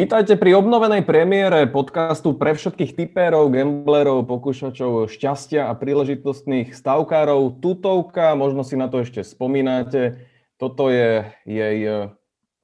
[0.00, 7.60] Vítajte pri obnovenej premiére podcastu pre všetkých typérov, gamblerov, pokúšačov šťastia a príležitostných stavkárov.
[7.60, 10.24] Tutovka, možno si na to ešte spomínate.
[10.56, 12.08] Toto je jej,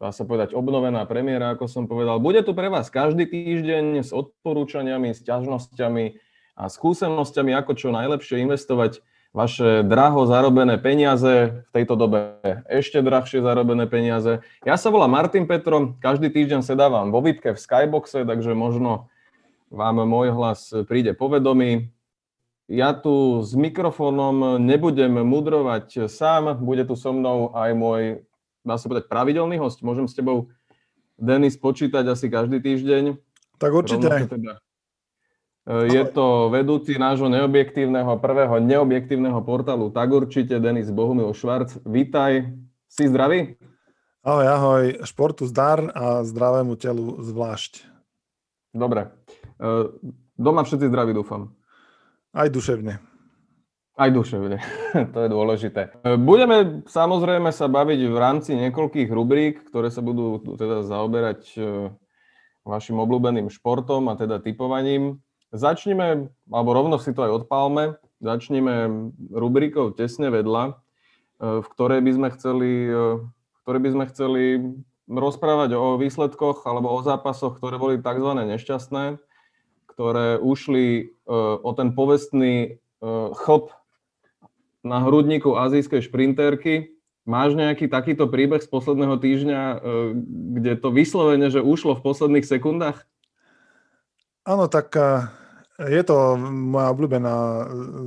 [0.00, 2.24] dá sa povedať, obnovená premiéra, ako som povedal.
[2.24, 6.16] Bude tu pre vás každý týždeň s odporúčaniami, s ťažnosťami
[6.56, 9.05] a skúsenosťami, ako čo najlepšie investovať
[9.36, 12.40] vaše draho zarobené peniaze, v tejto dobe
[12.72, 14.40] ešte drahšie zarobené peniaze.
[14.64, 19.12] Ja sa volám Martin Petro, každý týždeň sedávam vo Vipke v Skyboxe, takže možno
[19.68, 21.92] vám môj hlas príde povedomý.
[22.64, 28.02] Ja tu s mikrofónom nebudem mudrovať sám, bude tu so mnou aj môj,
[28.64, 29.84] dá sa povedať, pravidelný host.
[29.84, 30.48] Môžem s tebou,
[31.20, 33.20] Denis, počítať asi každý týždeň.
[33.61, 34.08] Tak určite.
[34.27, 34.66] Teda Eh,
[35.67, 41.83] je to vedúci nášho neobjektívneho, prvého neobjektívneho portálu Tak určite, Denis Bohumil Švarc.
[41.83, 42.55] Vítaj,
[42.86, 43.58] si zdravý?
[44.23, 47.83] Ahoj, ahoj, športu zdar a zdravému telu zvlášť.
[48.70, 49.11] Dobre.
[49.58, 49.91] Eh,
[50.39, 51.50] doma všetci zdraví, dúfam.
[52.30, 53.03] Aj duševne.
[53.97, 54.61] Aj duševne,
[55.14, 55.98] to je dôležité.
[55.98, 61.58] Eh, budeme samozrejme sa baviť v rámci niekoľkých rubrík, ktoré sa budú teda zaoberať
[62.62, 65.25] vašim obľúbeným športom a teda typovaním.
[65.56, 70.72] Začneme, alebo rovno si to aj odpálme, začneme rubrikou tesne vedľa, e,
[71.64, 74.44] v ktorej by sme chceli, e, v ktorej by sme chceli
[75.06, 78.30] rozprávať o výsledkoch alebo o zápasoch, ktoré boli tzv.
[78.36, 79.04] nešťastné,
[79.88, 81.02] ktoré ušli e,
[81.60, 82.80] o ten povestný
[83.44, 83.77] chop
[84.80, 86.96] na hrudníku azijskej šprinterky.
[87.28, 89.60] Máš nejaký takýto príbeh z posledného týždňa,
[90.56, 93.04] kde to vyslovene, že ušlo v posledných sekundách?
[94.48, 94.96] Áno, tak
[95.77, 97.35] je to moja obľúbená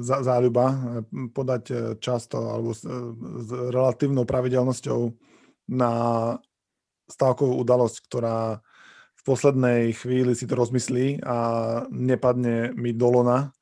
[0.01, 0.77] záľuba eh,
[1.29, 2.81] podať eh, často alebo s,
[3.69, 5.13] relatívnou pravidelnosťou
[5.69, 5.91] na
[7.09, 8.61] stavkovú udalosť, ktorá
[9.17, 11.37] v poslednej chvíli si to rozmyslí a
[11.93, 13.53] nepadne mi do lona.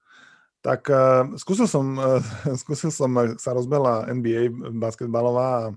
[0.64, 0.92] Tak
[1.40, 1.96] skúsil, som,
[2.64, 5.72] skúsil som sa rozbehla NBA basketbalová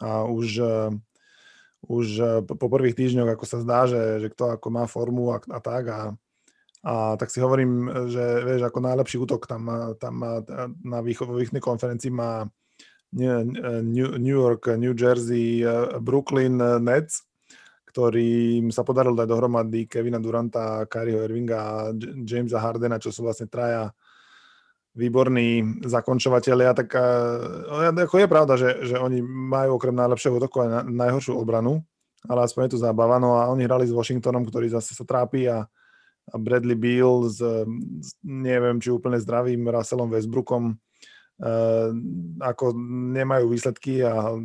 [0.00, 0.60] a, už,
[1.88, 2.06] už
[2.44, 5.84] po prvých týždňoch, ako sa zdá, že, že kto ako má formu a, a tak
[5.88, 6.00] a
[6.80, 10.14] a tak si hovorím, že vieš, ako najlepší útok tam, tam
[10.80, 12.48] na východnej konferencii má
[13.12, 15.60] New, York, New Jersey,
[16.00, 17.26] Brooklyn Nets,
[17.90, 21.74] ktorým sa podarilo dať dohromady Kevina Duranta, Kyrieho Irvinga a
[22.22, 23.90] Jamesa Hardena, čo sú vlastne traja
[24.90, 26.94] výborní zakončovateľia, tak
[27.94, 31.82] ako je pravda, že, že oni majú okrem najlepšieho útoku aj najhoršiu obranu,
[32.26, 33.18] ale aspoň je to zábava.
[33.18, 35.66] No a oni hrali s Washingtonom, ktorý zase sa trápi a
[36.28, 37.42] Bradley Beal s,
[38.22, 41.90] neviem, či úplne zdravým Russellom Westbrookom uh,
[42.38, 42.76] ako
[43.16, 44.36] nemajú výsledky a,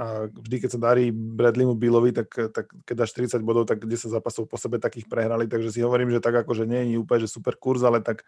[0.00, 4.12] a vždy, keď sa darí Bradleymu Bealovi, tak, tak keď dáš 40 bodov, tak 10
[4.12, 7.26] zápasov po sebe takých prehrali, takže si hovorím, že tak ako, že nie je úplne
[7.26, 8.24] že super kurz, ale tak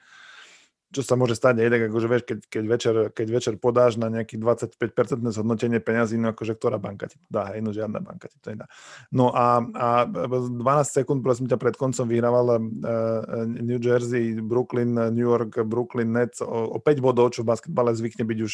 [0.88, 4.08] čo sa môže stať, nie tak akože vieš, keď, keď, večer, keď večer podáš na
[4.08, 8.40] nejaký 25% zhodnotenie peňazí, no akože ktorá banka ti dá, hej, no žiadna banka ti
[8.40, 8.64] to nedá.
[9.12, 10.48] No a, a 12
[10.88, 12.58] sekúnd, prosím ťa, pred koncom vyhrával uh,
[13.44, 18.24] New Jersey, Brooklyn, New York, Brooklyn Nets o, o 5 bodov, čo v basketbale zvykne
[18.24, 18.52] byť už,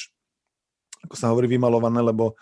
[1.07, 2.35] ako sa hovorí, vymalované, lebo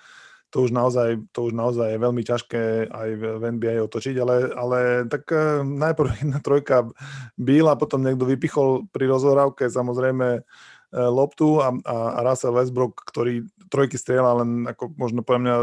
[0.52, 4.78] to už naozaj, to už naozaj je veľmi ťažké aj v NBA otočiť, ale, ale
[5.08, 6.92] tak uh, najprv jedna trojka
[7.40, 13.00] byl a potom niekto vypichol pri rozhorávke samozrejme uh, loptu a, a, a Russell Westbrook,
[13.00, 15.56] ktorý trojky strieľa len ako možno poviem mňa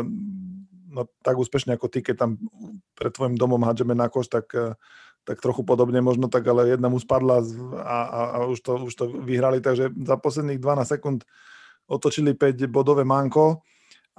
[0.98, 2.42] no, tak úspešne ako ty, keď tam
[2.98, 4.74] pred tvojim domom hádžeme na koš, tak, uh,
[5.22, 7.46] tak trochu podobne možno tak, ale jedna mu spadla
[7.78, 11.22] a, a, a už, to, už to vyhrali, takže za posledných 12 sekúnd
[11.86, 13.62] otočili 5 bodové manko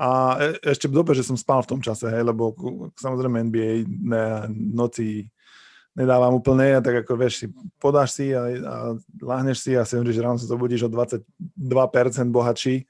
[0.01, 2.57] a e, ešte dobre, že som spal v tom čase, hej, lebo
[2.97, 5.29] samozrejme NBA ne, noci
[5.93, 8.75] nedávam úplne, a tak ako vieš, si podáš si a, a
[9.21, 11.21] láhneš si a si hovoríš, že ráno sa zobudíš o 22%
[12.33, 12.89] bohatší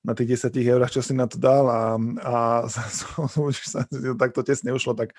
[0.00, 2.34] na tých 10 eurách, čo si na to dal a, a
[2.72, 3.84] som, sa,
[4.16, 5.12] takto tesne ušlo, tak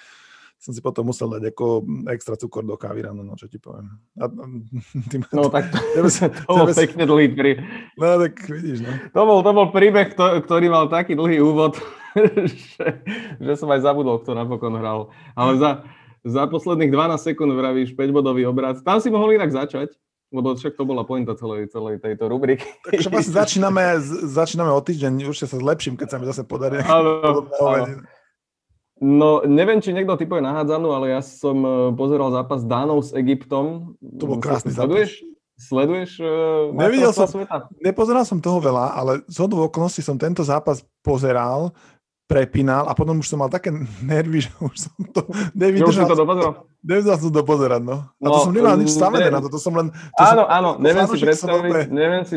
[0.58, 3.94] som si potom musel dať ako extra cukor do kávy ráno, no čo ti poviem.
[4.18, 4.26] A,
[5.14, 6.10] tým, no tak to, tebe,
[6.50, 7.60] to bol tebe, pekne dlhý príbeh.
[7.96, 8.92] No tak vidíš, no.
[9.14, 11.78] To bol, to bol príbeh, ktorý mal taký dlhý úvod,
[12.74, 13.06] že,
[13.38, 15.14] že som aj zabudol, kto napokon hral.
[15.38, 15.72] Ale za,
[16.26, 18.82] za posledných 12 sekúnd vravíš 5-bodový obrad.
[18.82, 19.94] Tam si mohol inak začať.
[20.28, 22.68] Lebo však to bola pointa celej, celej tejto rubriky.
[22.84, 23.96] Takže vlastne začíname,
[24.28, 26.84] začíname o týždeň, určite sa zlepším, keď sa mi zase podarí.
[26.84, 28.04] Áno, áno.
[28.98, 33.94] No, neviem, či niekto typuje nahádzanú, ale ja som e, pozeral zápas Dánov s Egyptom.
[34.02, 35.22] To bol krásny Sleduješ?
[35.22, 35.36] zápas.
[35.58, 37.66] Sleduješ uh, Nevidel som, sveta?
[37.82, 41.74] nepozeral som toho veľa, ale z hodou okolností som tento zápas pozeral
[42.30, 43.74] prepínal a potom už som mal také
[44.06, 45.26] nervy, že už som to
[45.58, 46.06] nevydržal.
[46.06, 46.54] Už to dopozeral?
[46.86, 48.06] Nevydržal som to pozerať, no.
[48.06, 49.90] A to no, som nemal nič stavené na to, to som len...
[49.90, 52.36] To áno, som, áno, neviem si predstaviť, neviem si,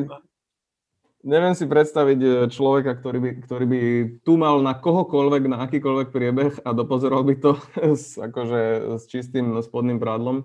[1.24, 3.80] neviem si predstaviť e, človeka, ktorý by, ktorý by
[4.24, 7.56] tu mal na kohokoľvek, na akýkoľvek priebeh a dopozeral by to
[8.00, 10.44] s, akože, s čistým spodným prádlom.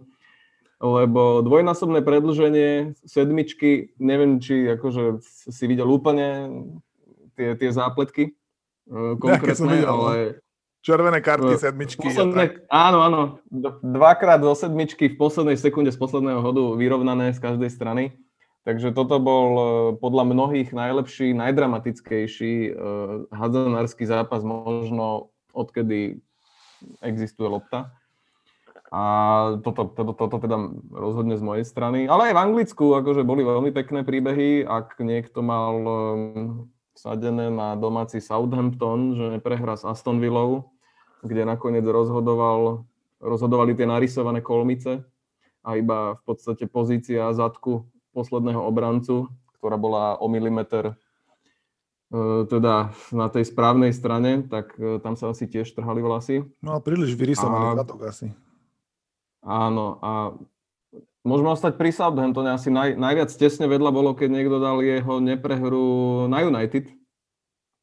[0.83, 6.51] Lebo dvojnásobné predlženie sedmičky, neviem, či akože si videl úplne
[7.39, 8.35] tie, tie zápletky,
[8.85, 10.13] Uh, konkrétne, videl, ale...
[10.13, 10.43] No.
[10.85, 12.05] Červené karty, uh, sedmičky.
[12.05, 13.21] Posledné, áno, áno.
[13.81, 18.13] Dvakrát zo sedmičky v poslednej sekunde z posledného hodu vyrovnané z každej strany.
[18.65, 19.67] Takže toto bol uh,
[20.01, 26.17] podľa mnohých najlepší, najdramatickejší uh, hadzanársky zápas možno odkedy
[27.05, 27.93] existuje lopta.
[28.89, 29.03] A
[29.61, 30.57] toto, toto, toto teda
[30.89, 32.09] rozhodne z mojej strany.
[32.09, 34.65] Ale aj v Anglicku akože boli veľmi pekné príbehy.
[34.65, 40.73] Ak niekto mal um, vsadené na domáci Southampton, že neprehrá s Aston Villou,
[41.21, 42.87] kde nakoniec rozhodoval,
[43.21, 45.05] rozhodovali tie narysované kolmice
[45.61, 47.85] a iba v podstate pozícia zadku
[48.15, 49.27] posledného obrancu,
[49.59, 55.51] ktorá bola o milimeter e, teda na tej správnej strane, tak e, tam sa asi
[55.51, 56.47] tiež trhali vlasy.
[56.63, 58.31] No a príliš vyrysovaný zadok asi.
[59.43, 60.33] Áno, a
[61.25, 62.53] Môžeme ostať pri Southamptone.
[62.53, 65.85] Asi naj, najviac tesne vedľa bolo, keď niekto dal jeho neprehru
[66.29, 66.85] na United.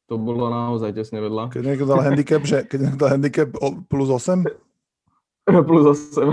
[0.07, 1.51] To bolo naozaj tesne vedľa.
[1.51, 3.51] Keď niekto dal handicap, že, keď niekto dal handicap
[3.91, 4.47] plus 8?
[5.67, 6.31] plus 8.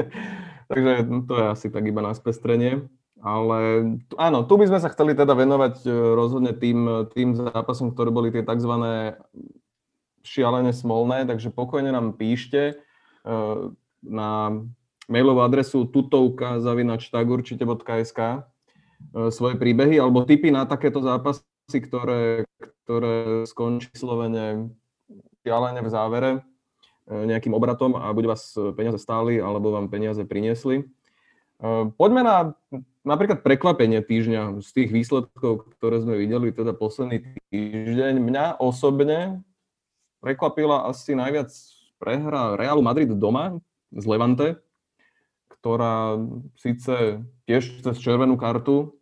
[0.72, 0.92] Takže
[1.28, 2.88] to je asi tak iba na spestrenie.
[3.20, 3.84] Ale
[4.16, 8.32] áno, tu by sme sa chceli teda venovať e, rozhodne tým, tým zápasom, ktoré boli
[8.32, 8.72] tie tzv.
[10.24, 12.74] šialene smolné, takže pokojne nám píšte e,
[14.00, 14.30] na
[15.04, 18.40] mailovú adresu tutovka.tagur.sk e,
[19.28, 22.48] svoje príbehy alebo tipy na takéto zápasy, ktoré,
[22.88, 24.72] ktoré skončí slovene
[25.44, 26.40] šialene v závere
[27.04, 30.80] e, nejakým obratom a buď vás peniaze stáli, alebo vám peniaze priniesli.
[30.80, 30.84] E,
[32.00, 32.56] poďme na
[33.04, 38.20] napríklad prekvapenie týždňa z tých výsledkov, ktoré sme videli teda posledný týždeň.
[38.20, 39.40] Mňa osobne
[40.20, 41.48] prekvapila asi najviac
[42.00, 43.60] prehra Realu Madrid doma
[43.92, 44.48] z Levante,
[45.60, 46.16] ktorá
[46.56, 48.96] síce tiež cez červenú kartu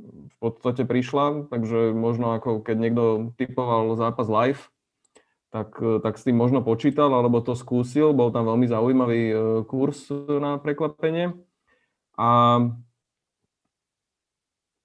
[0.00, 3.04] v podstate prišla, takže možno ako keď niekto
[3.36, 4.72] typoval zápas live,
[5.52, 8.16] tak, tak s tým možno počítal, alebo to skúsil.
[8.16, 9.34] Bol tam veľmi zaujímavý e,
[9.68, 10.08] kurz
[10.40, 11.36] na prekvapenie.
[12.22, 12.28] A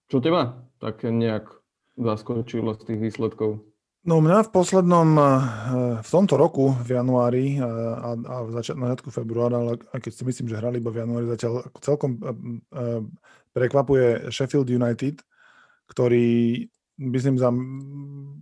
[0.10, 1.54] čo teba tak nejak
[1.94, 3.62] zaskočilo z tých výsledkov?
[4.08, 5.28] No mňa v poslednom, eh,
[6.00, 10.48] v tomto roku, v januári eh, a, a v začiatku februára, ale keď si myslím,
[10.48, 13.04] že hrali iba v januári, zatiaľ celkom eh,
[13.52, 15.20] prekvapuje Sheffield United,
[15.92, 16.64] ktorý
[16.98, 17.52] myslím za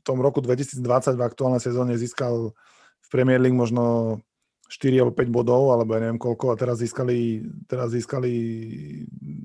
[0.05, 0.79] tom roku 2020
[1.17, 2.53] v aktuálnej sezóne získal
[3.01, 4.19] v Premier League možno
[4.65, 8.33] 4 alebo 5 bodov, alebo ja neviem koľko, a teraz získali, teraz získali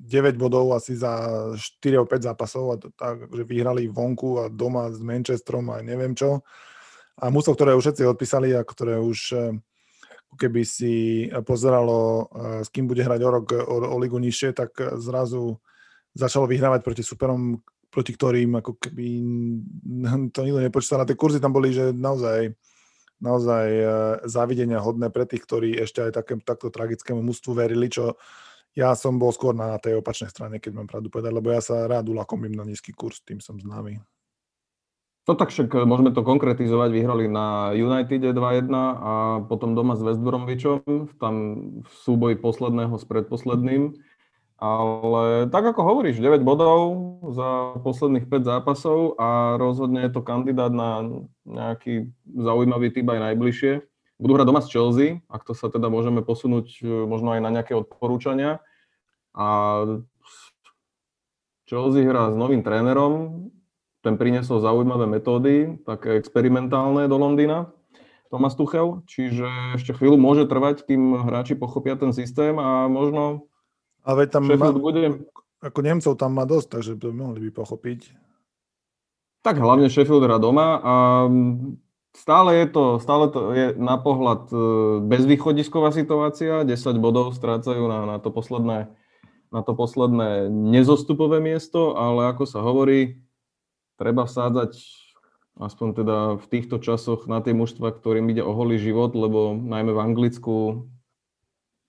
[0.09, 1.13] 9 bodov asi za
[1.55, 5.85] 4 alebo 5 zápasov a to, tak, že vyhrali vonku a doma s Manchesterom a
[5.85, 6.41] neviem čo.
[7.21, 9.53] A mústvo, ktoré už všetci odpísali a ktoré už eh,
[10.41, 14.73] keby si pozeralo, eh, s kým bude hrať o rok o, o ligu nižšie, tak
[14.97, 15.61] zrazu
[16.17, 17.61] začalo vyhrávať proti superom,
[17.93, 19.07] proti ktorým ako keby
[20.35, 21.05] to nikto nepočítal.
[21.05, 22.57] A tie kurzy tam boli, že naozaj
[23.21, 23.85] naozaj e,
[24.27, 28.17] závidenia hodné pre tých, ktorí ešte aj také, takto tragickému mústvu verili, čo
[28.75, 31.85] ja som bol skôr na tej opačnej strane, keď mám pravdu povedať, lebo ja sa
[31.87, 34.01] rád ulakomím na nízky kurz, tým som známy.
[35.29, 36.91] No tak však e, môžeme to konkretizovať.
[36.91, 39.13] Vyhrali na United 2-1 a
[39.47, 41.35] potom doma s West Bromwichom, tam
[41.85, 43.95] v súboji posledného s predposledným.
[44.61, 46.81] Ale tak ako hovoríš, 9 bodov
[47.33, 53.73] za posledných 5 zápasov a rozhodne je to kandidát na nejaký zaujímavý typ aj najbližšie.
[54.21, 57.49] Budú hrať doma s Chelsea, ak to sa teda môžeme posunúť e, možno aj na
[57.57, 58.61] nejaké odporúčania.
[59.33, 59.49] A
[61.65, 63.49] Chelsea hrá s novým trénerom,
[64.05, 67.73] ten priniesol zaujímavé metódy, také experimentálne do Londýna,
[68.29, 69.49] Thomas Tuchel, čiže
[69.81, 73.50] ešte chvíľu môže trvať, kým hráči pochopia ten systém a možno
[74.05, 75.25] ale tam má, bude...
[75.61, 78.13] ako Nemcov tam má dosť, takže to mohli by pochopiť.
[79.41, 80.95] Tak hlavne Sheffield hrá doma a
[82.13, 84.57] stále je to, stále to je na pohľad e,
[85.07, 88.93] bezvýchodisková situácia, 10 bodov strácajú na, na, to posledné,
[89.49, 93.25] na to posledné nezostupové miesto, ale ako sa hovorí,
[93.97, 94.77] treba vsádzať
[95.61, 99.93] aspoň teda v týchto časoch na tie mužstva, ktorým ide o holý život, lebo najmä
[99.93, 100.55] v Anglicku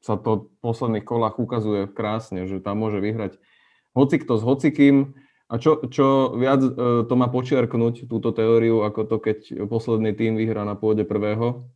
[0.02, 3.38] sa to v posledných kolách ukazuje krásne, že tam môže vyhrať
[3.94, 5.14] hocikto s hocikým
[5.52, 6.72] A čo, čo viac e,
[7.04, 11.68] to má počiarknúť, túto teóriu, ako to, keď posledný tým vyhrá na pôde prvého.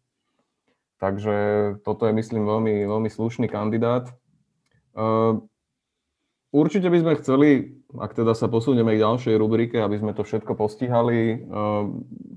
[0.96, 1.36] Takže
[1.84, 4.08] toto je, myslím, veľmi, veľmi slušný kandidát.
[4.96, 5.03] E,
[6.55, 7.50] určite by sme chceli,
[8.00, 11.38] ak teda sa posunieme k ďalšej rubrike, aby sme to všetko postihali, e,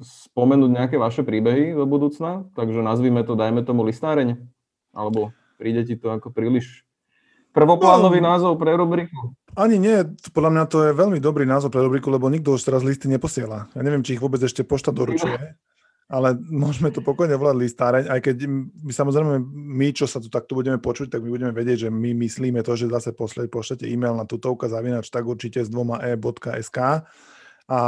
[0.02, 2.50] spomenúť nejaké vaše príbehy do budúcna.
[2.59, 4.42] Takže nazvime to, dajme tomu listáreň.
[4.90, 6.86] Alebo príde ti to ako príliš
[7.50, 9.34] prvoplánový no, názov pre rubriku?
[9.58, 12.86] Ani nie, podľa mňa to je veľmi dobrý názov pre rubriku, lebo nikto už teraz
[12.86, 13.66] listy neposiela.
[13.74, 15.58] Ja neviem, či ich vôbec ešte pošta doručuje,
[16.08, 18.36] ale môžeme to pokojne volať listáreň, aj keď
[18.86, 22.14] my samozrejme, my, čo sa tu takto budeme počuť, tak my budeme vedieť, že my
[22.22, 27.04] myslíme to, že zase posle, pošlete e-mail na tutovka zavinač tak určite s dvoma e.sk
[27.68, 27.80] a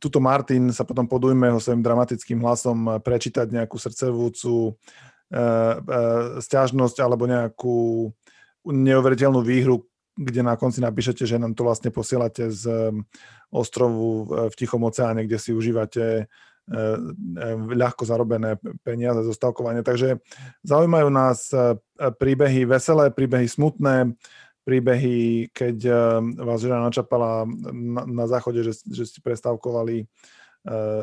[0.00, 4.72] tuto Martin sa potom podujme ho svojim dramatickým hlasom prečítať nejakú srdcevúcu e, e,
[6.38, 8.08] stiažnosť alebo nejakú
[8.64, 9.82] neuveriteľnú výhru,
[10.14, 12.94] kde na konci napíšete, že nám to vlastne posielate z
[13.50, 16.28] ostrovu v Tichom oceáne, kde si užívate uh,
[16.70, 16.96] uh,
[17.70, 19.84] ľahko zarobené peniaze zo stavkovania.
[19.84, 20.22] Takže
[20.64, 24.14] zaujímajú nás uh, príbehy veselé, príbehy smutné,
[24.64, 25.76] príbehy, keď
[26.40, 30.08] vás žena načapala na, na záchode, že, že ste prestavkovali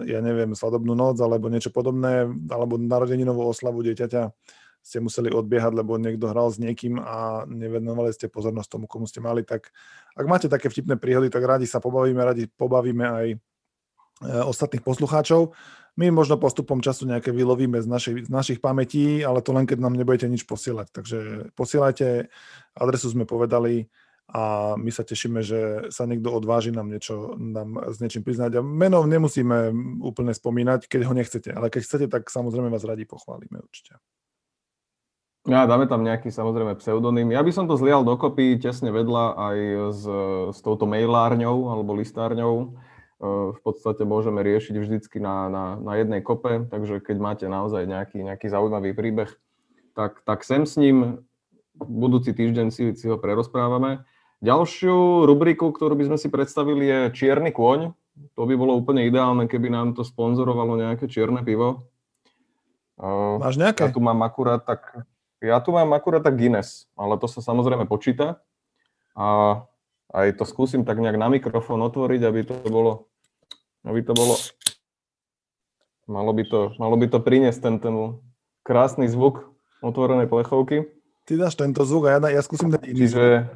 [0.09, 4.33] ja neviem, svadobnú noc alebo niečo podobné, alebo narodeninovú oslavu dieťaťa
[4.81, 9.21] ste museli odbiehať, lebo niekto hral s niekým a nevenovali ste pozornosť tomu, komu ste
[9.21, 9.69] mali, tak
[10.17, 13.37] ak máte také vtipné príhody, tak radi sa pobavíme, radi pobavíme aj e,
[14.41, 15.53] ostatných poslucháčov.
[16.01, 19.85] My možno postupom času nejaké vylovíme z našich, z našich pamätí, ale to len keď
[19.85, 20.89] nám nebudete nič posielať.
[20.89, 21.19] Takže
[21.53, 22.31] posielajte,
[22.73, 23.85] adresu sme povedali
[24.31, 28.59] a my sa tešíme, že sa niekto odváži nám niečo, nám s niečím priznať.
[28.59, 33.03] A meno nemusíme úplne spomínať, keď ho nechcete, ale keď chcete, tak samozrejme vás radi
[33.03, 33.99] pochválime určite.
[35.49, 37.33] Ja, dáme tam nejaký samozrejme pseudonym.
[37.33, 39.57] Ja by som to zlial dokopy tesne vedľa aj
[39.89, 40.03] s,
[40.53, 42.55] s touto mailárňou alebo listárňou.
[42.61, 42.67] E,
[43.49, 48.21] v podstate môžeme riešiť vždycky na, na, na jednej kope, takže keď máte naozaj nejaký,
[48.21, 49.33] nejaký zaujímavý príbeh,
[49.97, 51.25] tak, tak sem s ním
[51.73, 54.05] budúci týždeň si, si ho prerozprávame.
[54.41, 57.93] Ďalšiu rubriku, ktorú by sme si predstavili, je Čierny kôň.
[58.35, 61.87] To by bolo úplne ideálne, keby nám to sponzorovalo nejaké čierne pivo.
[63.41, 63.87] Máš nejaké?
[63.87, 65.07] Ja tu mám akurát tak
[65.41, 68.37] ja tu mám akurát tak Guinness, ale to sa samozrejme počíta.
[69.17, 69.57] A
[70.13, 73.09] aj to skúsim tak nejak na mikrofón otvoriť, aby to bolo,
[73.81, 74.37] aby to bolo,
[76.05, 77.95] malo by to, malo by to priniesť ten, ten
[78.61, 79.49] krásny zvuk
[79.81, 80.85] otvorenej plechovky.
[81.25, 83.49] Ty dáš tento zvuk a ja, ja skúsim ten iný Čiže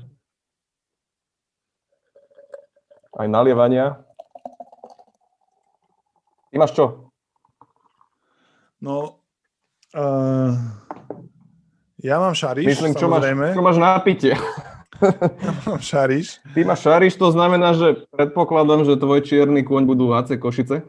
[3.15, 3.99] aj nalievania.
[6.51, 6.85] Ty máš čo?
[8.79, 9.23] No,
[9.95, 10.51] uh,
[11.99, 14.35] ja mám šariš, Myslím, čo máš, čo máš na pitie.
[14.35, 16.39] Ja mám šariš.
[16.53, 20.85] Ty máš šariš, to znamená, že predpokladám, že tvoj čierny kôň budú HC Košice?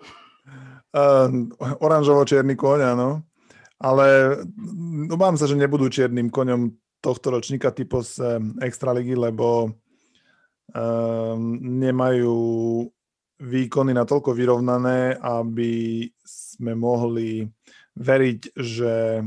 [0.95, 1.51] Uh,
[1.83, 3.27] oranžovo-čierny kôň, áno.
[3.77, 4.39] Ale
[5.13, 6.73] obávam sa, že nebudú čiernym koňom
[7.05, 9.73] tohto ročníka typu z Extraligy, lebo
[10.75, 12.39] um, nemajú
[13.37, 17.45] výkony natoľko vyrovnané, aby sme mohli
[17.97, 19.25] veriť, že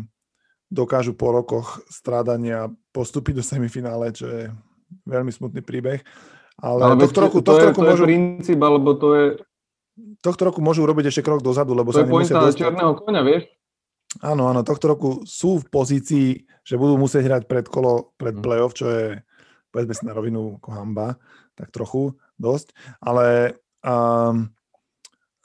[0.70, 4.44] dokážu po rokoch strádania postúpiť do semifinále, čo je
[5.06, 6.02] veľmi smutný príbeh.
[6.60, 8.04] Ale, ale tohto roku, to, tohto je, roku to môžu...
[8.04, 9.26] je princíp, alebo to je...
[10.20, 12.60] Tohto roku môžu urobiť ešte krok dozadu, lebo to sa nemusia dostať.
[12.68, 13.44] černého koňa, vieš?
[14.26, 16.28] Áno, áno, tohto roku sú v pozícii,
[16.66, 18.42] že budú musieť hrať pred kolo, pred mm.
[18.42, 19.22] playoff, čo je,
[19.70, 21.18] povedzme si na rovinu, ako hamba,
[21.54, 22.74] tak trochu, dosť.
[23.02, 24.52] Ale um,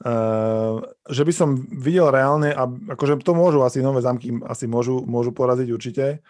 [0.05, 5.01] Uh, že by som videl reálne, a akože to môžu asi nové zamky, asi môžu,
[5.07, 6.21] môžu poraziť určite,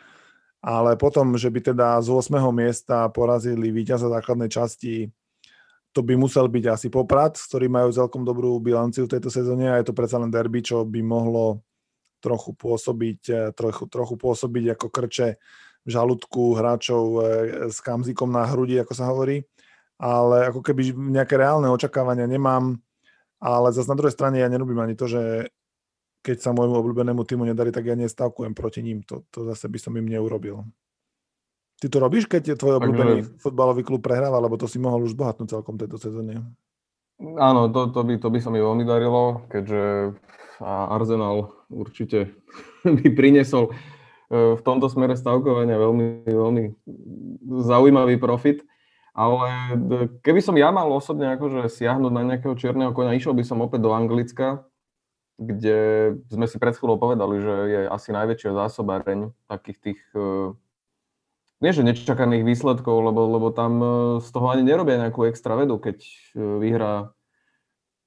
[0.61, 2.39] ale potom, že by teda z 8.
[2.55, 5.09] miesta porazili víťaza základnej časti,
[5.91, 9.81] to by musel byť asi Poprad, ktorí majú celkom dobrú bilanciu v tejto sezóne a
[9.81, 11.65] je to predsa len derby, čo by mohlo
[12.23, 15.29] trochu pôsobiť, trochu, trochu pôsobiť ako krče
[15.87, 17.27] žalúdku hráčov eh,
[17.71, 19.45] s kamzikom na hrudi, ako sa hovorí.
[19.95, 22.83] Ale ako keby nejaké reálne očakávania nemám
[23.45, 25.53] ale zase na druhej strane ja nerobím ani to, že
[26.25, 29.05] keď sa môjmu obľúbenému týmu nedarí, tak ja nestavkujem proti ním.
[29.05, 30.65] To, to zase by som im neurobil.
[31.77, 33.45] Ty to robíš, keď je tvoj obľúbený Takže...
[33.45, 36.41] futbalový klub prehráva, lebo to si mohol už bohatnúť celkom tejto sezóne.
[37.21, 40.17] Áno, to, to, by, to by sa mi veľmi darilo, keďže
[40.65, 42.33] Arsenal určite
[42.89, 43.73] by priniesol e,
[44.35, 46.65] v tomto smere stavkovania veľmi, veľmi
[47.63, 48.67] zaujímavý profit.
[49.15, 49.79] Ale
[50.27, 53.87] keby som ja mal osobne akože siahnuť na nejakého čierneho konia, išiel by som opäť
[53.87, 54.67] do Anglicka,
[55.39, 55.79] kde
[56.27, 60.51] sme si pred chvíľou povedali, že je asi najväčšia zásoba reň takých tých uh,
[61.65, 63.87] nie že nečakaných výsledkov, lebo, lebo tam e,
[64.21, 66.11] z toho ani nerobia nejakú extra vedu, keď e,
[66.61, 67.14] vyhrá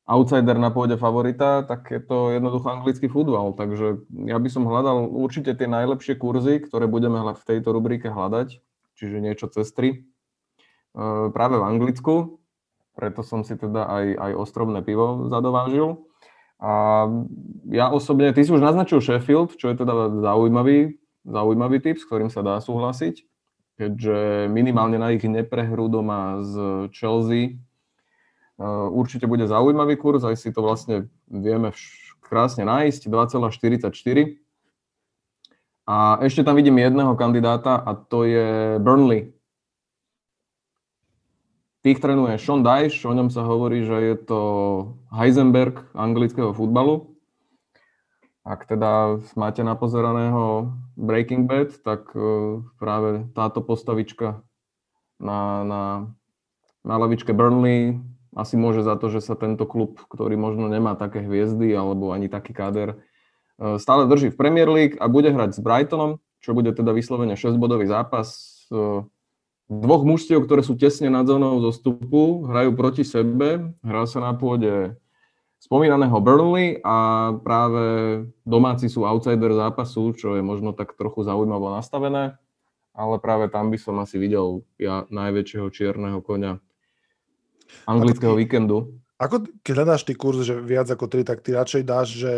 [0.07, 3.51] outsider na pôde favorita, tak je to jednoducho anglický futbal.
[3.59, 8.63] Takže ja by som hľadal určite tie najlepšie kurzy, ktoré budeme v tejto rubrike hľadať,
[8.95, 9.97] čiže niečo cez 3, e,
[11.35, 12.39] práve v Anglicku.
[12.95, 16.07] Preto som si teda aj, aj ostrovné pivo zadovážil.
[16.57, 17.05] A
[17.69, 22.33] ja osobne, ty si už naznačil Sheffield, čo je teda zaujímavý, zaujímavý typ, s ktorým
[22.33, 23.21] sa dá súhlasiť,
[23.77, 26.53] keďže minimálne na ich neprehru doma z
[26.95, 27.61] Chelsea
[28.91, 31.69] určite bude zaujímavý kurz, aj si to vlastne vieme
[32.25, 33.93] krásne nájsť, 2,44.
[35.87, 39.31] A ešte tam vidím jedného kandidáta a to je Burnley.
[41.79, 44.41] Tých trénuje Sean Dyche, o ňom sa hovorí, že je to
[45.15, 47.15] Heisenberg anglického futbalu.
[48.43, 54.43] Ak teda máte napozeraného Breaking Bad, tak eh, práve táto postavička
[55.23, 55.83] na, na,
[56.83, 57.95] na lavičke Burnley
[58.38, 62.29] asi môže za to, že sa tento klub, ktorý možno nemá také hviezdy alebo ani
[62.29, 63.01] taký káder,
[63.58, 67.34] e, stále drží v Premier League a bude hrať s Brightonom, čo bude teda vyslovene
[67.34, 69.01] 6-bodový zápas e,
[69.67, 74.94] dvoch mužstiev, ktoré sú tesne nad zónou zostupu, hrajú proti sebe, hrá sa na pôde
[75.58, 77.84] spomínaného Burnley a práve
[78.46, 82.38] domáci sú outsider zápasu, čo je možno tak trochu zaujímavo nastavené,
[82.94, 86.62] ale práve tam by som asi videl ja najväčšieho čierneho konia
[87.86, 88.77] anglického ako víkendu.
[89.17, 92.36] Ako keď hľadáš ty kurz, že viac ako 3, tak ty radšej dáš, že,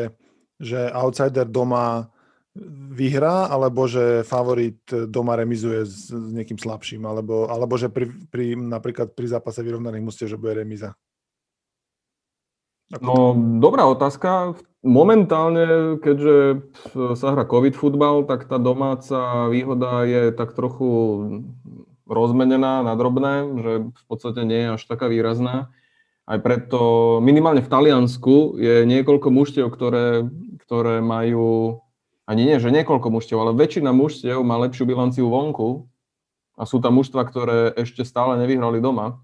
[0.63, 2.07] že outsider doma
[2.95, 8.55] vyhrá, alebo že favorit doma remizuje s, s niekým slabším, alebo, alebo že pri, pri,
[8.55, 10.95] napríklad pri zápase vyrovnaných musíte, že bude remiza?
[12.89, 14.57] Ako no, dobrá otázka.
[14.81, 16.65] Momentálne, keďže
[17.13, 20.89] sa hrá COVID futbal, tak tá domáca výhoda je tak trochu
[22.09, 25.69] rozmenená na drobné, že v podstate nie je až taká výrazná.
[26.29, 30.29] Aj preto minimálne v Taliansku je niekoľko mužstiev, ktoré,
[30.65, 31.81] ktoré majú,
[32.29, 35.89] ani nie, že niekoľko mužstiev, ale väčšina mužstiev má lepšiu bilanciu vonku
[36.53, 39.23] a sú tam mužstva, ktoré ešte stále nevyhrali doma.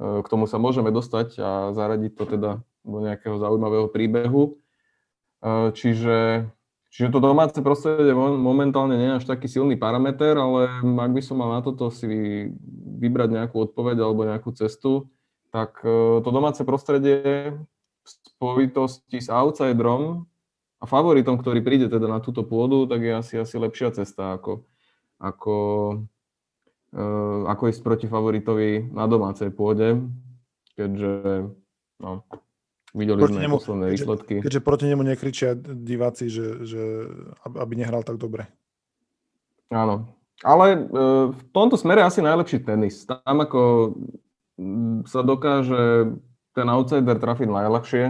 [0.00, 2.50] E, k tomu sa môžeme dostať a zaradiť to teda
[2.82, 4.42] do nejakého zaujímavého príbehu.
[4.50, 6.48] E, čiže
[6.94, 11.50] Čiže to domáce prostredie momentálne nie až taký silný parameter, ale ak by som mal
[11.50, 12.06] na toto si
[13.02, 15.10] vybrať nejakú odpoveď alebo nejakú cestu,
[15.50, 20.30] tak e, to domáce prostredie v spojitosti s outsiderom
[20.78, 24.62] a favoritom, ktorý príde teda na túto pôdu, tak je asi, asi lepšia cesta ako,
[25.18, 25.56] ako,
[26.94, 27.02] e,
[27.50, 29.98] ako ísť proti favoritovi na domácej pôde,
[30.78, 31.50] keďže
[31.98, 32.22] no,
[32.94, 34.34] Videli proti sme nemu, posledné keďže, výsledky.
[34.38, 36.82] Keďže proti nemu nekričia diváci, že, že
[37.42, 38.46] aby nehral tak dobre.
[39.74, 40.14] Áno.
[40.46, 40.78] Ale e,
[41.34, 43.02] v tomto smere asi najlepší tenis.
[43.02, 43.94] Tam ako
[45.10, 46.14] sa dokáže
[46.54, 48.04] ten outsider trafiť najľahšie.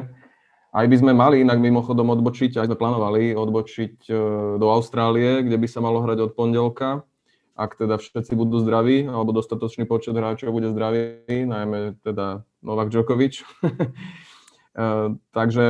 [0.75, 4.15] Aj by sme mali inak mimochodom odbočiť, aj sme plánovali odbočiť e,
[4.61, 7.09] do Austrálie, kde by sa malo hrať od pondelka,
[7.57, 13.41] ak teda všetci budú zdraví, alebo dostatočný počet hráčov bude zdravý, najmä teda Novak Djokovic.
[14.75, 15.67] Eh, takže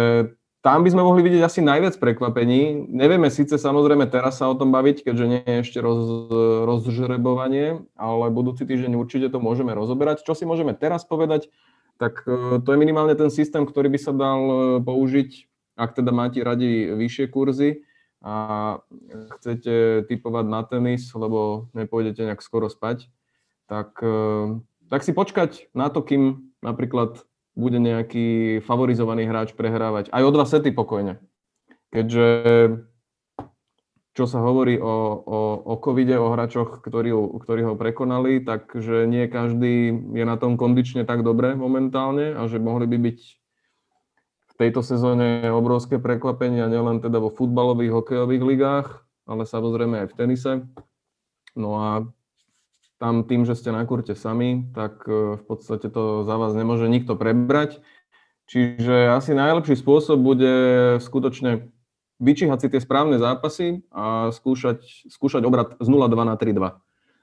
[0.65, 2.89] tam by sme mohli vidieť asi najviac prekvapení.
[2.89, 6.33] Nevieme síce samozrejme teraz sa o tom baviť, keďže nie je ešte roz,
[6.65, 10.25] rozžrebovanie, ale budúci týždeň určite to môžeme rozoberať.
[10.25, 11.53] Čo si môžeme teraz povedať,
[12.01, 15.31] tak eh, to je minimálne ten systém, ktorý by sa dal eh, použiť,
[15.77, 17.85] ak teda máte radi vyššie kurzy
[18.25, 18.81] a
[19.37, 23.13] chcete typovať na tenis, lebo nepôjdete nejak skoro spať,
[23.69, 24.01] tak,
[24.89, 27.21] tak si počkať na to, kým napríklad
[27.55, 31.23] bude nejaký favorizovaný hráč prehrávať aj o dva sety pokojne.
[31.95, 32.27] Keďže
[34.15, 34.95] čo sa hovorí o,
[35.27, 40.55] o, o covide, o hráčoch, ktorí, ktorí ho prekonali, takže nie každý je na tom
[40.55, 43.19] kondične tak dobre momentálne a že mohli by byť
[44.55, 50.17] v tejto sezóne obrovské prekvapenia nielen teda vo futbalových, hokejových ligách, ale samozrejme aj v
[50.19, 50.53] tenise.
[51.59, 51.89] No a
[52.99, 56.87] tam tým, že ste na kurte sami, tak e, v podstate to za vás nemôže
[56.87, 57.83] nikto prebrať.
[58.45, 60.55] Čiže asi najlepší spôsob bude
[61.01, 61.73] skutočne
[62.23, 66.79] vyčíhať si tie správne zápasy a skúšať, skúšať obrad z 0-2 na 3-2.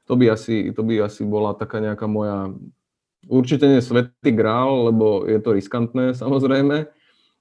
[0.10, 2.52] To by, asi, to by asi bola taká nejaká moja,
[3.30, 6.90] určite nie svetý grál, lebo je to riskantné samozrejme,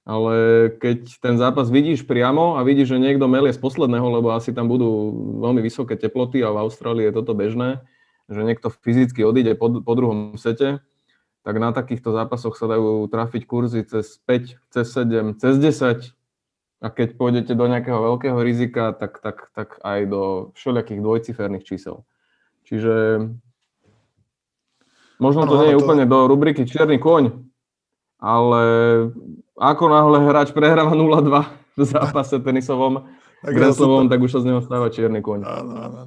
[0.01, 0.35] ale
[0.81, 4.65] keď ten zápas vidíš priamo a vidíš, že niekto melie z posledného, lebo asi tam
[4.65, 7.81] budú veľmi vysoké teploty a v Austrálii je toto bežné,
[8.31, 10.79] že niekto fyzicky odíde po, po druhom sete,
[11.43, 16.15] tak na takýchto zápasoch sa dajú trafiť kurzy cez 5, cez 7, cez 10
[16.81, 20.21] a keď pôjdete do nejakého veľkého rizika, tak, tak, tak aj do
[20.57, 22.07] všelijakých dvojciferných čísel.
[22.65, 23.27] Čiže
[25.21, 27.51] možno to nie je úplne do rubriky čierny koň,
[28.17, 28.63] ale
[29.57, 33.09] ako náhle hráč prehráva 0-2 v zápase tenisovom,
[33.41, 35.41] tak, Greslovom, tak už sa z neho stáva čierny koň.
[35.43, 35.99] Áno, áno.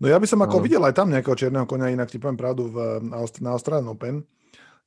[0.00, 0.64] No ja by som ako áno.
[0.64, 3.04] videl aj tam nejakého čierneho koňa, inak ti poviem pravdu, v,
[3.44, 4.24] na Australian Open.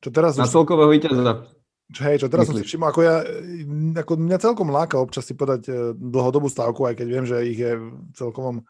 [0.02, 0.54] Čo teraz na už...
[0.58, 1.46] celkového víťaza.
[1.92, 2.56] Hej, čo teraz Myslíš?
[2.56, 3.16] som si všimol, ako ja,
[4.00, 7.60] ako mňa celkom láka občas si podať e, dlhodobú stávku, aj keď viem, že ich
[7.60, 8.64] je v celkovom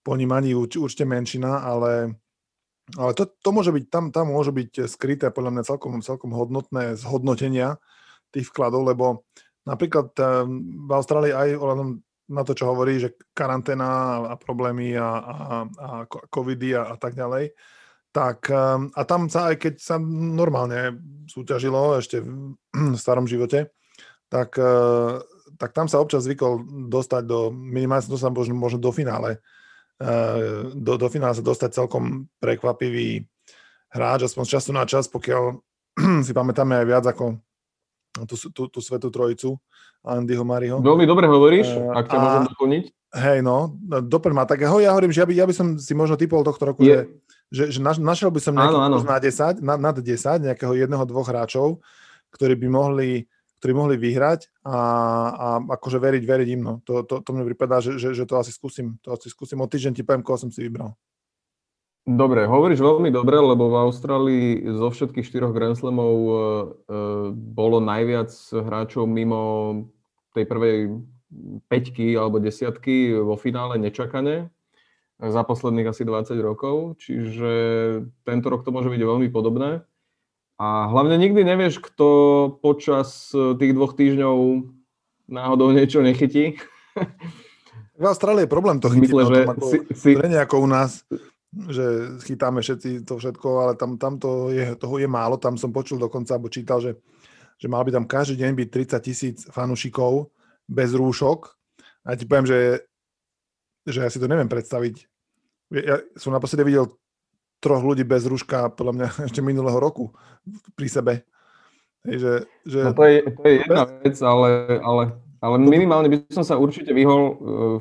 [0.00, 2.16] ponímaní urč, určite menšina, ale,
[2.96, 6.96] ale to, to môže byť, tam, tam môže byť skryté podľa mňa celkom, celkom hodnotné
[6.96, 7.76] zhodnotenia
[8.32, 9.28] tých vkladov, lebo
[9.68, 10.24] napríklad e,
[10.88, 11.52] v Austrálii aj
[12.28, 15.88] na to, čo hovorí, že karanténa a problémy a, a, a
[16.28, 17.56] covidy a, a tak ďalej,
[18.12, 20.96] tak ehm, a tam sa, aj keď sa normálne
[21.28, 22.56] súťažilo ešte v
[23.02, 23.72] starom živote,
[24.28, 25.14] tak, eh,
[25.56, 29.40] tak tam sa občas zvykol dostať do, minimálne to sa možno, možno do finále,
[30.00, 33.28] eh, do, do finále sa dostať celkom prekvapivý
[33.88, 35.60] hráč, aspoň z času na čas, pokiaľ
[36.26, 37.40] si pamätáme aj viac ako
[38.24, 39.60] tú, tú, tú svetú trojicu
[40.02, 40.80] Andyho Mariho.
[40.80, 42.84] Veľmi dobre hovoríš, uh, ak ťa a, môžem doplniť.
[43.08, 44.44] Hej, no, doplň ma.
[44.48, 46.84] Tak ho ja hovorím, že ja by, ja by som si možno typol tohto roku,
[46.84, 48.96] je, že že, že našiel by som nejaký áno, áno.
[49.00, 51.80] na 10, na, nad 10, nejakého jedného, dvoch hráčov,
[52.28, 53.24] ktorí by mohli,
[53.58, 54.78] ktorí mohli vyhrať a,
[55.32, 56.62] a akože veriť, veriť im.
[56.62, 56.72] No.
[56.84, 59.00] To, to, to mne pripadá, že, že, že to asi skúsim.
[59.00, 59.56] To asi skúsim.
[59.58, 60.92] O týždeň ti poviem, koho som si vybral.
[62.08, 66.36] Dobre, hovoríš veľmi dobre, lebo v Austrálii zo všetkých štyroch Grand Slamov e, e,
[67.36, 69.40] bolo najviac hráčov mimo
[70.32, 70.76] tej prvej
[71.68, 74.48] peťky alebo desiatky vo finále nečakane
[75.20, 77.52] za posledných asi 20 rokov, čiže
[78.24, 79.84] tento rok to môže byť veľmi podobné.
[80.56, 82.08] A hlavne nikdy nevieš, kto
[82.64, 84.64] počas tých dvoch týždňov
[85.28, 86.56] náhodou niečo nechytí.
[87.98, 90.10] V Austrálii je problém to chytiť, Mysle, no, že ako, si, si...
[90.14, 91.02] to nie ako u nás,
[91.48, 95.40] že chytáme všetci to všetko, ale tam, tam to je, toho je málo.
[95.40, 97.00] Tam som počul dokonca, alebo čítal, že,
[97.56, 98.68] že mal by tam každý deň byť
[99.00, 100.28] 30 tisíc fanúšikov
[100.68, 101.56] bez rúšok.
[102.04, 102.88] A ti poviem, že
[103.88, 105.08] že ja si to neviem predstaviť.
[105.72, 106.92] Ja som naposledy videl
[107.58, 110.12] troch ľudí bez rúška podľa mňa ešte minulého roku
[110.76, 111.12] pri sebe.
[112.04, 112.80] že, že...
[112.84, 114.48] No to, je, to je jedna vec, ale,
[114.84, 115.02] ale,
[115.38, 117.78] ale minimálne by som sa určite vyhol, eh,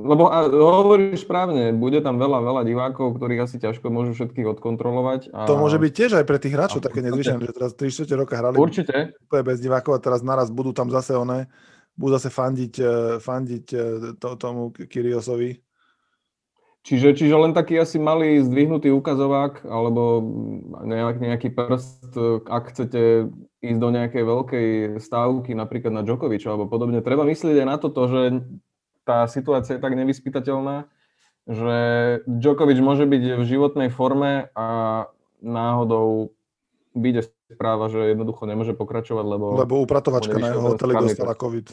[0.00, 5.30] lebo hovoríš správne, bude tam veľa, veľa divákov, ktorých asi ťažko môžu všetkých odkontrolovať.
[5.30, 5.46] A...
[5.46, 8.34] To môže byť tiež aj pre tých hráčov také nezvyčajné, že teraz 3 4 roka
[8.34, 9.14] hrali určite.
[9.30, 11.46] bez divákov a teraz naraz budú tam zase oné
[11.96, 13.82] budú zase fandiť, eh, fandiť eh,
[14.20, 15.65] to, tomu Kyriosovi.
[16.86, 20.22] Čiže, čiže len taký asi malý zdvihnutý ukazovák alebo
[20.86, 22.14] nejak, nejaký prst,
[22.46, 23.26] ak chcete
[23.58, 24.68] ísť do nejakej veľkej
[25.02, 27.02] stávky, napríklad na Djokovic alebo podobne.
[27.02, 28.38] Treba myslieť aj na toto, že
[29.02, 30.86] tá situácia je tak nevyspytateľná,
[31.50, 31.78] že
[32.30, 34.66] Djokovic môže byť v životnej forme a
[35.42, 36.30] náhodou
[36.94, 39.58] vyjde správa, že jednoducho nemôže pokračovať, lebo...
[39.58, 41.66] Lebo upratovačka na jeho hoteli dostala COVID.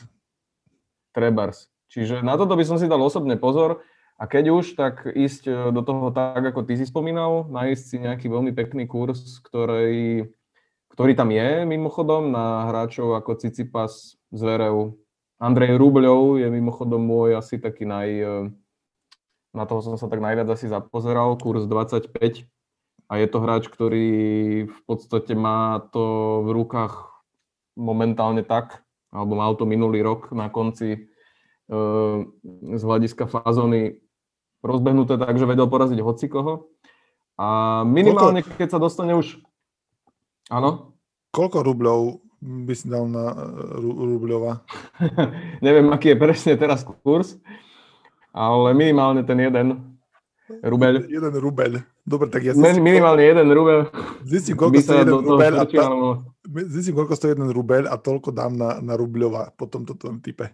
[1.13, 1.69] Trebars.
[1.93, 3.85] Čiže na toto by som si dal osobne pozor.
[4.21, 7.97] A keď už, tak ísť e, do toho tak, ako ty si spomínal, nájsť si
[7.97, 10.29] nejaký veľmi pekný kurz, ktorý,
[10.93, 14.93] ktorý tam je mimochodom na hráčov ako Cicipas, Zverev.
[15.41, 18.09] Andrej Rubľov je mimochodom môj asi taký naj...
[18.21, 18.33] E,
[19.53, 22.09] na toho som sa tak najviac asi zapozeral, kurz 25
[23.09, 24.09] a je to hráč, ktorý
[24.65, 27.13] v podstate má to v rukách
[27.77, 28.81] momentálne tak,
[29.13, 30.99] alebo mal to minulý rok na konci e,
[32.73, 34.02] z hľadiska fázony
[34.63, 36.71] rozbehnuté tak, že vedel poraziť hocikoho.
[37.35, 38.57] A minimálne, Koľko?
[38.57, 39.43] keď sa dostane už...
[40.47, 40.95] Áno?
[41.35, 43.33] Koľko rubľov by si dal na
[43.79, 44.63] rubľova?
[45.65, 47.39] Neviem, aký je presne teraz kurz,
[48.31, 49.97] ale minimálne ten jeden
[50.61, 51.09] rubel.
[51.09, 51.73] Jeden rubel.
[52.03, 53.87] Dobre, tak ja zistím, Minimálne jeden rubel.
[54.27, 55.85] Zistím, koľko stojí jeden rubel a ta,
[56.67, 60.51] zistím, koľko stojí jeden rubel a toľko dám na, na rubľova po tomto tvojom type.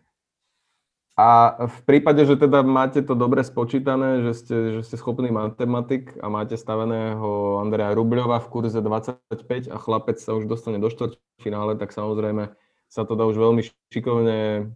[1.19, 6.15] A v prípade, že teda máte to dobre spočítané, že ste, že ste schopný matematik
[6.23, 11.75] a máte staveného Andreja Rubľova v kurze 25 a chlapec sa už dostane do štvrťfinále,
[11.75, 12.55] tak samozrejme
[12.87, 14.71] sa to dá už veľmi šikovne,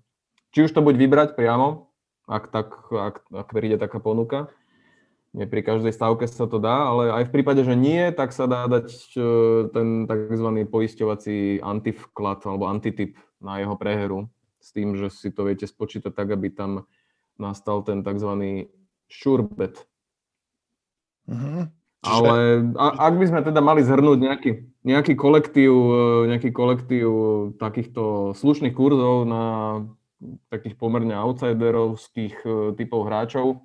[0.52, 1.88] či už to buď vybrať priamo,
[2.28, 4.52] ak, tak, ak, ak príde taká ponuka,
[5.32, 8.52] nie pri každej stavke sa to dá, ale aj v prípade, že nie, tak sa
[8.52, 9.22] dá dať e,
[9.72, 10.50] ten tzv.
[10.68, 14.28] poisťovací antivklad alebo antityp na jeho preheru
[14.64, 16.88] s tým, že si to viete spočítať tak, aby tam
[17.36, 18.32] nastal ten tzv.
[19.12, 19.84] sure bet.
[21.28, 21.68] Uh-huh.
[22.04, 24.52] Ale a, ak by sme teda mali zhrnúť nejaký,
[24.84, 27.08] nejaký, kolektív, e, nejaký kolektív
[27.60, 29.44] takýchto slušných kurzov na
[30.52, 32.50] takých pomerne outsiderovských e,
[32.80, 33.60] typov hráčov,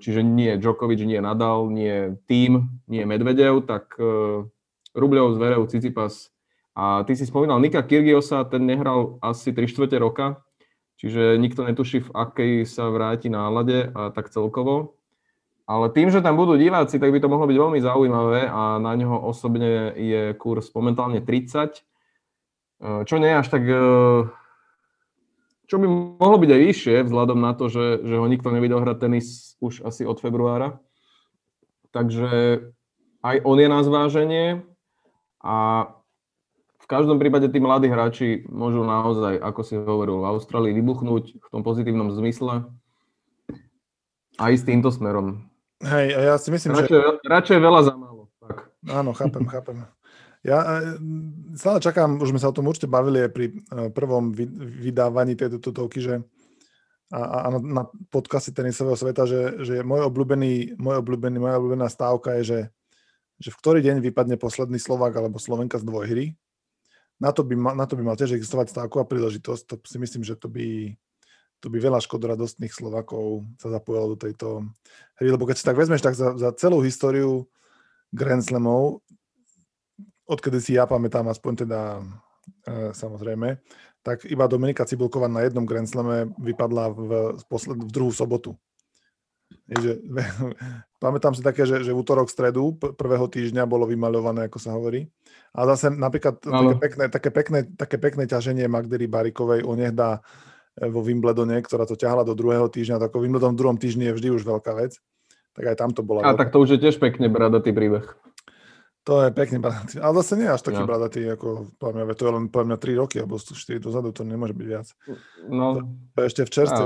[0.00, 4.00] čiže nie Djokovic, nie Nadal, nie tým, nie Medvedev, tak
[4.96, 6.32] Rubľov, Zverev, Cicipas
[6.78, 10.46] a ty si spomínal Nika Kyrgiosa, ten nehral asi 3 čtvrte roka,
[10.94, 14.94] čiže nikto netuší, v akej sa vráti nálade a tak celkovo.
[15.66, 18.94] Ale tým, že tam budú diváci, tak by to mohlo byť veľmi zaujímavé a na
[18.94, 21.82] neho osobne je kurz momentálne 30,
[23.04, 23.66] čo nie až tak...
[25.68, 25.86] Čo by
[26.16, 29.84] mohlo byť aj vyššie, vzhľadom na to, že, že ho nikto nevidel hrať tenis už
[29.84, 30.80] asi od februára.
[31.92, 32.64] Takže
[33.20, 34.64] aj on je na zváženie
[35.44, 35.90] a
[36.88, 41.60] každom prípade tí mladí hráči môžu naozaj, ako si hovoril, v Austrálii vybuchnúť v tom
[41.60, 42.64] pozitívnom zmysle
[44.40, 45.44] a ísť týmto smerom.
[45.84, 47.28] Hej, a ja si myslím, radšej, že...
[47.28, 48.32] Radšej veľa za málo.
[48.40, 48.72] Tak.
[48.88, 49.76] Áno, chápem, chápem.
[50.46, 50.96] Ja e,
[51.58, 53.54] stále čakám, už sme sa o tom určite bavili aj pri e,
[53.92, 54.32] prvom
[54.80, 56.24] vydávaní tejto tutovky, že
[57.12, 61.88] a, a na, na podcaste tenisového sveta, že, že môj obľúbený, môj obľúbený, moja obľúbená
[61.88, 62.60] stávka je, že,
[63.40, 66.26] že v ktorý deň vypadne posledný Slovák alebo Slovenka z dvojhry.
[67.18, 69.62] Na to by, na to by mal tiež existovať stávková príležitosť.
[69.68, 70.94] To si myslím, že to by,
[71.58, 74.70] to by veľa škodoradostných Slovakov sa zapojilo do tejto
[75.18, 77.50] hry, lebo keď si tak vezmeš, tak za, za celú históriu
[78.14, 79.02] Grand Slamov,
[80.30, 83.58] odkedy si ja pamätám, aspoň teda e, samozrejme,
[84.06, 87.00] tak iba Dominika Cibulková na jednom Grand Slame vypadla v,
[87.34, 88.54] v, posled, v druhú sobotu.
[89.68, 89.92] Je, že,
[91.04, 95.08] pamätám si také, že, že v útorok, stredu prvého týždňa bolo vymaľované, ako sa hovorí.
[95.52, 100.20] A zase napríklad také pekné, také, pekné, také pekné ťaženie Magdery Barikovej, o nech dá
[100.78, 104.28] vo Wimbledone, ktorá to ťahala do druhého týždňa, tak Wimbledon v druhom týždni je vždy
[104.30, 104.94] už veľká vec.
[105.58, 106.22] Tak aj tam to bola.
[106.22, 106.38] A veľká.
[106.38, 108.06] tak to už je tiež pekne bradatý príbeh.
[109.02, 109.98] To je pekne bradatý.
[109.98, 110.86] Ale zase nie až taký no.
[110.86, 114.66] bradatý, ako poviem, to je len poviem 3 roky alebo 4 dozadu, to nemôže byť
[114.68, 114.86] viac.
[115.48, 115.80] No,
[116.14, 116.82] to je ešte v čerstve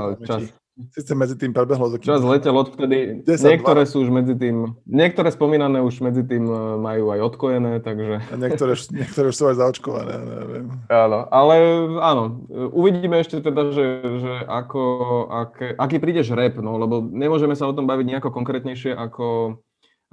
[0.73, 2.09] Sice medzi tým prebehlo taký...
[2.09, 3.21] Čas letel odvtedy.
[3.29, 3.93] Niektoré 12.
[3.93, 8.25] sú už medzi tým, niektoré spomínané už medzi tým e, majú aj odkojené, takže...
[8.33, 10.65] A niektoré, niektoré už sú aj zaočkované, neviem.
[10.89, 11.55] Áno, ale
[12.01, 12.41] áno,
[12.73, 13.85] uvidíme ešte teda, že,
[14.17, 14.81] že ako,
[15.29, 19.57] aké, aký prídeš rep, no, lebo nemôžeme sa o tom baviť nejako konkrétnejšie ako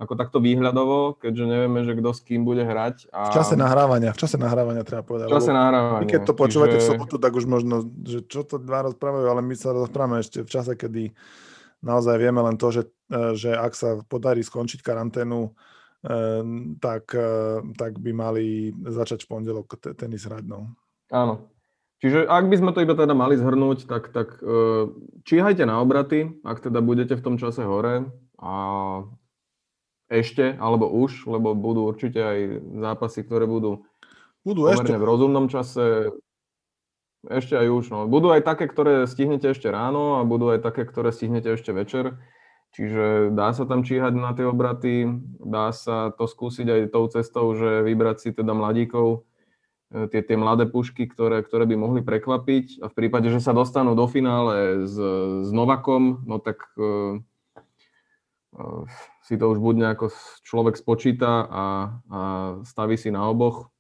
[0.01, 3.13] ako takto výhľadovo, keďže nevieme, že kto s kým bude hrať.
[3.13, 3.29] A...
[3.29, 5.29] V čase nahrávania, v čase nahrávania treba povedať.
[5.29, 6.09] V čase nahrávania.
[6.09, 6.83] keď to počúvate čiže...
[6.83, 10.41] v sobotu, tak už možno, že čo to dva rozprávajú, ale my sa rozprávame ešte
[10.41, 11.13] v čase, kedy
[11.85, 12.83] naozaj vieme len to, že,
[13.13, 15.51] e, že ak sa podarí skončiť karanténu, e,
[16.81, 20.49] tak, e, tak by mali začať v pondelok tenis hrať.
[20.49, 20.73] No.
[21.13, 21.53] Áno.
[22.01, 24.41] Čiže ak by sme to iba teda mali zhrnúť, tak, tak
[25.29, 28.09] číhajte na obraty, ak teda budete v tom čase hore
[28.41, 28.53] a
[30.11, 32.39] ešte, alebo už, lebo budú určite aj
[32.83, 33.87] zápasy, ktoré budú,
[34.43, 34.99] budú ešte.
[34.99, 36.11] v rozumnom čase.
[37.21, 37.85] Ešte aj už.
[37.95, 37.99] No.
[38.11, 42.19] Budú aj také, ktoré stihnete ešte ráno a budú aj také, ktoré stihnete ešte večer.
[42.75, 45.11] Čiže dá sa tam číhať na tie obraty,
[45.43, 49.27] dá sa to skúsiť aj tou cestou, že vybrať si teda mladíkov,
[49.91, 52.81] e, tie, tie mladé pušky, ktoré, ktoré by mohli prekvapiť.
[52.81, 54.97] A v prípade, že sa dostanú do finále s,
[55.45, 57.19] s Novakom, no tak uh,
[59.23, 60.07] si to už buď nejako
[60.43, 61.65] človek spočíta a,
[62.11, 62.21] a
[62.67, 63.71] staví si na oboch.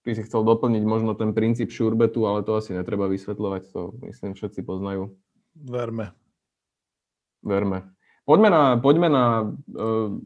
[0.00, 4.32] Ty si chcel doplniť možno ten princíp šurbetu, ale to asi netreba vysvetľovať, to myslím
[4.32, 5.12] všetci poznajú.
[5.52, 6.16] Verme.
[7.44, 7.92] Verme.
[8.24, 10.16] Poďme na, poďme na uh,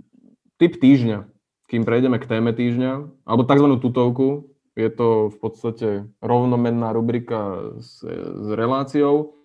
[0.61, 1.27] typ týždňa,
[1.67, 3.67] kým prejdeme k téme týždňa, alebo tzv.
[3.81, 4.29] tutovku.
[4.75, 5.89] Je to v podstate
[6.19, 9.39] rovnomenná rubrika s, s reláciou.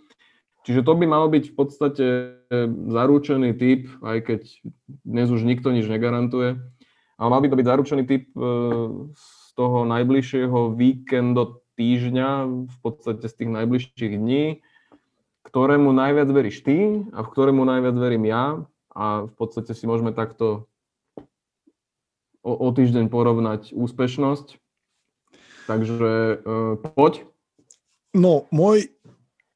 [0.68, 2.06] Čiže to by malo byť v podstate
[2.92, 4.42] zaručený typ, aj keď
[5.08, 6.60] dnes už nikto nič negarantuje,
[7.20, 8.40] ale mal by to byť zaručený typ e,
[9.12, 12.30] z toho najbližšieho víkendu týždňa,
[12.68, 14.60] v podstate z tých najbližších dní,
[15.48, 20.12] ktorému najviac veríš ty a v ktorému najviac verím ja a v podstate si môžeme
[20.12, 20.68] takto
[22.44, 24.60] o, o týždeň porovnať úspešnosť.
[25.72, 26.12] Takže
[26.44, 27.24] uh, poď.
[28.12, 28.90] No, môj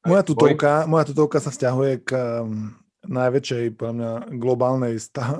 [0.04, 2.72] moja tutovka, moja tutovka sa vzťahuje k um,
[3.04, 4.94] najväčšej, podľa mňa, globálnej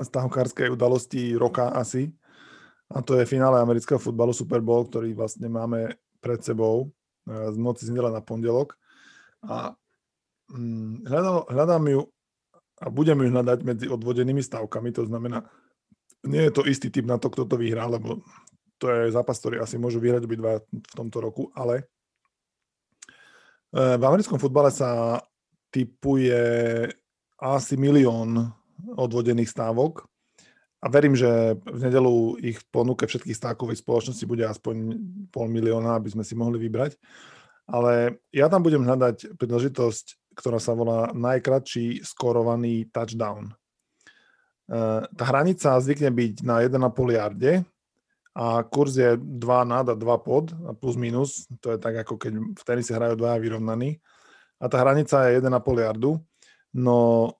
[0.05, 2.13] stavkárskej udalosti roka asi.
[2.93, 6.93] A to je finále amerického futbalu Super Bowl, ktorý vlastne máme pred sebou
[7.25, 8.77] z noci z na pondelok.
[9.45, 9.73] A
[10.53, 12.01] um, hľadám, hľadám ju
[12.75, 15.47] a budem ju hľadať medzi odvodenými stavkami, to znamená,
[16.27, 18.19] nie je to istý typ na to, kto to vyhrá, lebo
[18.75, 21.87] to je zápas, ktorý asi môžu vyhrať obidva v tomto roku, ale
[23.75, 25.19] v americkom futbale sa
[25.67, 26.39] typuje
[27.35, 28.47] asi milión
[28.95, 30.07] odvodených stávok
[30.79, 34.95] a verím, že v nedelu ich ponuke všetkých stávkových spoločností bude aspoň
[35.27, 36.95] pol milióna, aby sme si mohli vybrať.
[37.65, 43.51] Ale ja tam budem hľadať príležitosť, ktorá sa volá najkratší skorovaný touchdown.
[45.09, 46.79] tá hranica zvykne byť na 1,5
[47.17, 47.51] jarde
[48.35, 50.51] a kurz je 2 nad a 2 pod,
[50.83, 54.03] plus minus, to je tak ako keď v tenise hrajú dvaja vyrovnaní.
[54.59, 55.55] A tá hranica je 1,5
[55.87, 56.19] jardu.
[56.75, 57.31] No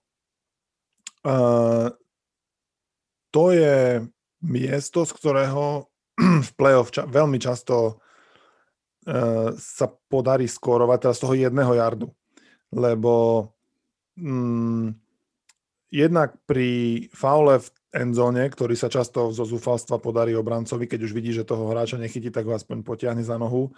[1.20, 1.92] uh,
[3.28, 4.08] to je
[4.40, 5.92] miesto, z ktorého
[6.48, 8.00] v play-off ča- veľmi často
[9.04, 12.08] uh, sa podarí skórovať teda z toho jedného jardu.
[12.72, 13.44] Lebo
[14.16, 14.96] um,
[15.96, 16.68] jednak pri
[17.16, 21.72] faule v endzone, ktorý sa často zo zúfalstva podarí obrancovi, keď už vidí, že toho
[21.72, 23.72] hráča nechytí, tak ho aspoň potiahne za nohu,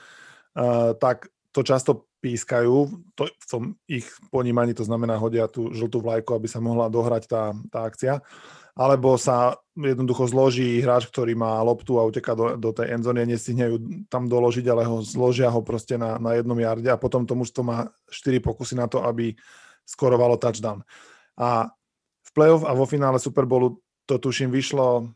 [0.98, 2.74] tak to často pískajú,
[3.14, 7.30] to, v tom ich ponímaní to znamená hodia tú žltú vlajku, aby sa mohla dohrať
[7.30, 8.18] tá, tá akcia,
[8.74, 13.70] alebo sa jednoducho zloží hráč, ktorý má loptu a uteká do, do tej endzone, nestihne
[13.70, 13.76] ju
[14.10, 17.62] tam doložiť, ale ho zložia ho proste na, na jednom jarde a potom to mužstvo
[17.62, 19.34] má 4 pokusy na to, aby
[19.86, 20.82] skorovalo touchdown.
[21.38, 21.70] A
[22.38, 25.10] playoff a vo finále Super Bowlu to tuším vyšlo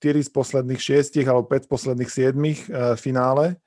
[0.00, 2.54] 4 z posledných 6 alebo 5 z posledných 7 e,
[2.96, 3.60] finále.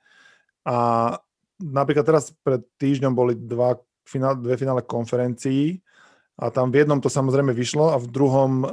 [0.66, 1.14] A
[1.62, 5.78] napríklad teraz pred týždňom boli dva finál, dve finále konferencií
[6.42, 8.66] a tam v jednom to samozrejme vyšlo a v druhom um,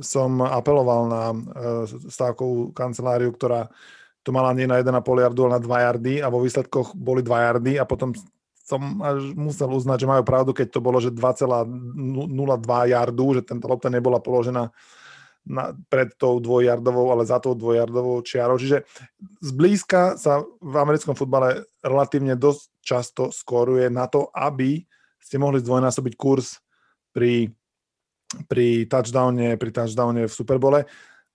[0.00, 1.40] som apeloval na uh,
[1.86, 3.68] stávkovú kanceláriu, ktorá
[4.24, 7.28] to mala nie na 1,5 jardu, ale na 2 jardy a vo výsledkoch boli 2
[7.28, 8.16] jardy a potom
[8.62, 11.66] som až musel uznať, že majú pravdu, keď to bolo, že 2,02
[12.94, 14.70] jardu, že tento lopta nebola položená
[15.42, 18.54] na, pred tou dvojjardovou, ale za tou dvojjardovou čiarou.
[18.58, 18.86] Čiže
[19.42, 24.86] zblízka sa v americkom futbale relatívne dosť často skoruje na to, aby
[25.18, 26.62] ste mohli zdvojnásobiť kurz
[27.10, 27.50] pri,
[28.46, 30.86] pri touchdowne, pri touchdowne v Superbole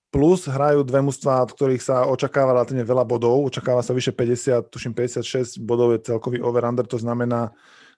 [0.07, 4.71] plus hrajú dve mužstva, od ktorých sa očakáva relatívne veľa bodov, očakáva sa vyše 50,
[4.71, 7.51] tuším 56 bodov je celkový over-under, to znamená,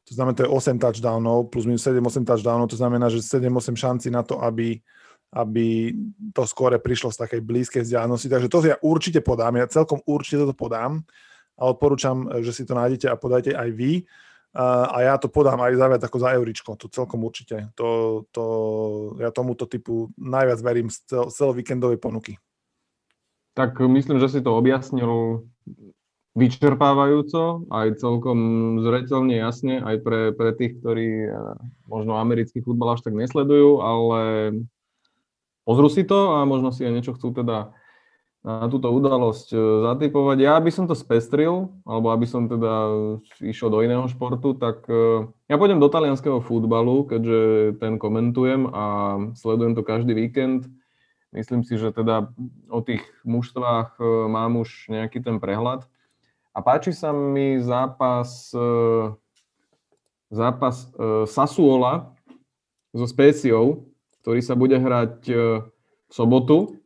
[0.09, 4.07] to znamená, to je 8 touchdownov, plus minus 7-8 touchdownov, to znamená, že 7-8 šanci
[4.09, 4.81] na to, aby,
[5.37, 5.93] aby
[6.33, 8.25] to skore prišlo z takej blízkej vzdialenosti.
[8.25, 11.05] Takže to ja určite podám, ja celkom určite to podám
[11.61, 14.01] a odporúčam, že si to nájdete a podajte aj vy
[14.57, 17.69] a ja to podám aj za viac ako za euričko, to celkom určite.
[17.77, 18.43] To, to,
[19.21, 22.41] ja tomuto typu najviac verím z, cel, celovíkendovej ponuky.
[23.53, 25.45] Tak myslím, že si to objasnil
[26.33, 28.39] vyčerpávajúco, aj celkom
[28.81, 31.33] zreteľne jasne, aj pre, pre tých, ktorí eh,
[31.85, 34.21] možno americký futbal až tak nesledujú, ale
[35.61, 37.73] pozrú si to a možno si aj niečo chcú teda
[38.39, 39.57] na túto udalosť e,
[39.91, 40.37] zatypovať.
[40.39, 42.87] Ja by som to spestril, alebo aby som teda
[43.43, 47.39] išiel do iného športu, tak e, ja pôjdem do talianského futbalu, keďže
[47.83, 48.85] ten komentujem a
[49.35, 50.71] sledujem to každý víkend.
[51.35, 52.31] Myslím si, že teda
[52.71, 55.83] o tých mužstvách e, mám už nejaký ten prehľad.
[56.55, 58.51] A páči sa mi zápas,
[60.33, 60.75] zápas
[61.29, 62.17] Sassuola
[62.91, 63.85] so Spéciou,
[64.25, 66.78] ktorý sa bude hrať v sobotu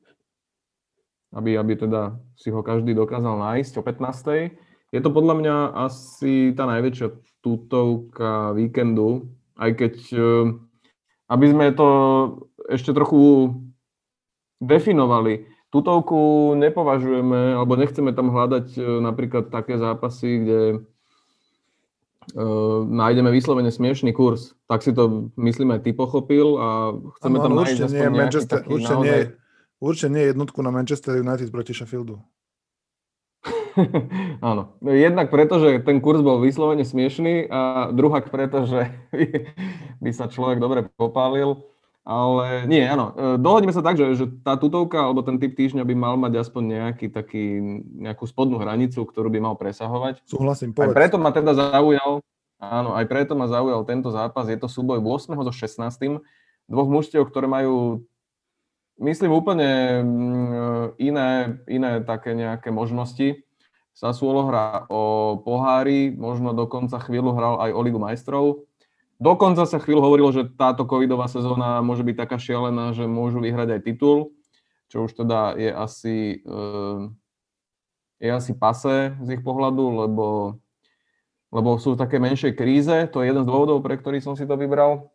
[1.34, 4.94] aby, aby teda si ho každý dokázal nájsť o 15.
[4.94, 5.56] Je to podľa mňa
[5.90, 7.10] asi tá najväčšia
[7.42, 10.46] tutovka víkendu, aj keď, eh,
[11.34, 11.90] aby sme to
[12.70, 13.58] ešte trochu
[14.62, 15.50] definovali.
[15.74, 20.62] Tutovku nepovažujeme, alebo nechceme tam hľadať eh, napríklad také zápasy, kde
[22.38, 24.54] uh, nájdeme vyslovene smiešný kurz.
[24.70, 26.68] Tak si to, myslím, aj ty pochopil a
[27.20, 29.20] chceme ano, tam nájsť aspoň nie, nejaký Manchester, taký určite naozaj...
[29.28, 29.43] Nie
[29.84, 32.24] Určite nie jednotku na Manchester United proti Sheffieldu.
[34.40, 34.80] Áno.
[34.80, 38.88] Jednak preto, že ten kurz bol vyslovene smiešný a druhak preto, že
[40.04, 41.68] by sa človek dobre popálil.
[42.04, 43.16] Ale nie, áno.
[43.40, 46.64] Dohodneme sa tak, že, že tá tutovka alebo ten typ týždňa by mal mať aspoň
[46.76, 47.64] nejaký taký,
[47.96, 50.20] nejakú spodnú hranicu, ktorú by mal presahovať.
[50.28, 50.92] Súhlasím, povedz.
[50.92, 52.20] Aj preto ma teda zaujal,
[52.60, 54.52] áno, aj preto ma zaujal tento zápas.
[54.52, 55.32] Je to súboj 8.
[55.48, 56.20] so 16.
[56.68, 58.04] Dvoch mužstiev, ktoré majú
[59.02, 61.30] myslím úplne mm, iné,
[61.66, 63.42] iné také nejaké možnosti.
[63.94, 68.46] Sassuolo hrá o pohári, možno dokonca chvíľu hral aj o Ligu majstrov.
[69.22, 73.78] Dokonca sa chvíľu hovorilo, že táto covidová sezóna môže byť taká šialená, že môžu vyhrať
[73.78, 74.34] aj titul,
[74.90, 77.02] čo už teda je asi, eh,
[78.18, 80.58] je asi pase z ich pohľadu, lebo,
[81.54, 82.98] lebo sú v takej menšej kríze.
[83.14, 85.14] To je jeden z dôvodov, pre ktorý som si to vybral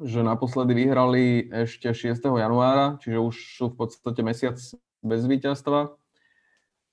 [0.00, 2.16] že naposledy vyhrali ešte 6.
[2.22, 4.56] januára, čiže už sú v podstate mesiac
[5.04, 5.92] bez víťazstva.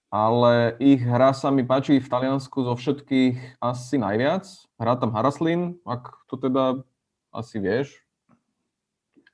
[0.10, 4.42] Ale ich hra sa mi páči v Taliansku zo všetkých asi najviac.
[4.82, 6.82] Hrá tam Haraslin, ak to teda
[7.30, 7.94] asi vieš.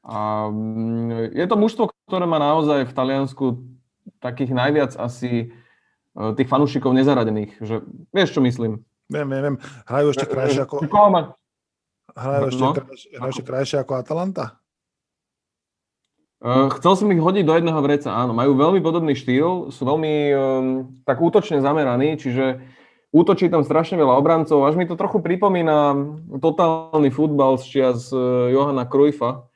[0.03, 3.45] A mm, je to mužstvo, ktoré má naozaj v Taliansku
[4.19, 7.57] takých najviac asi e, tých fanúšikov nezaradených.
[7.63, 7.75] Že,
[8.11, 8.83] vieš, čo myslím?
[9.09, 9.57] Viem, viem, viem.
[9.87, 10.85] Hrajú ešte krajšie ako...
[10.91, 11.21] Koho má,
[12.13, 14.45] Hrajú ešte, no, krajšie, ešte krajšie ako Atalanta?
[16.45, 18.37] Uh, chcel som ich hodiť do jedného vreca, áno.
[18.37, 20.65] Majú veľmi podobný štýl, sú veľmi um,
[21.01, 22.61] tak útočne zameraní, čiže
[23.09, 24.61] útočí tam strašne veľa obrancov.
[24.61, 25.95] Až mi to trochu pripomína
[26.37, 29.49] totálny futbal z čias uh, Johana Cruyffa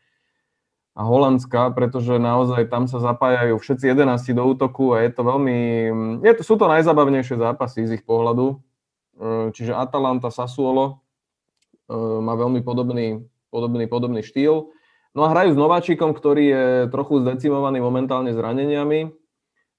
[0.97, 5.57] a Holandska, pretože naozaj tam sa zapájajú všetci 11 do útoku a je to veľmi...
[6.25, 8.57] Je to, sú to najzabavnejšie zápasy z ich pohľadu.
[9.19, 11.05] Uh, čiže Atalanta, Sassuolo
[11.97, 14.69] má veľmi podobný, podobný, podobný štýl.
[15.17, 19.09] No a hrajú s Nováčikom, ktorý je trochu zdecimovaný momentálne zraneniami.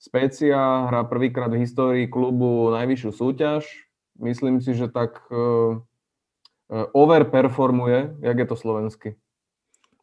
[0.01, 3.63] Specia hrá prvýkrát v histórii klubu najvyššiu súťaž.
[4.19, 5.81] Myslím si, že tak uh,
[6.93, 9.09] overperformuje, jak je to slovensky.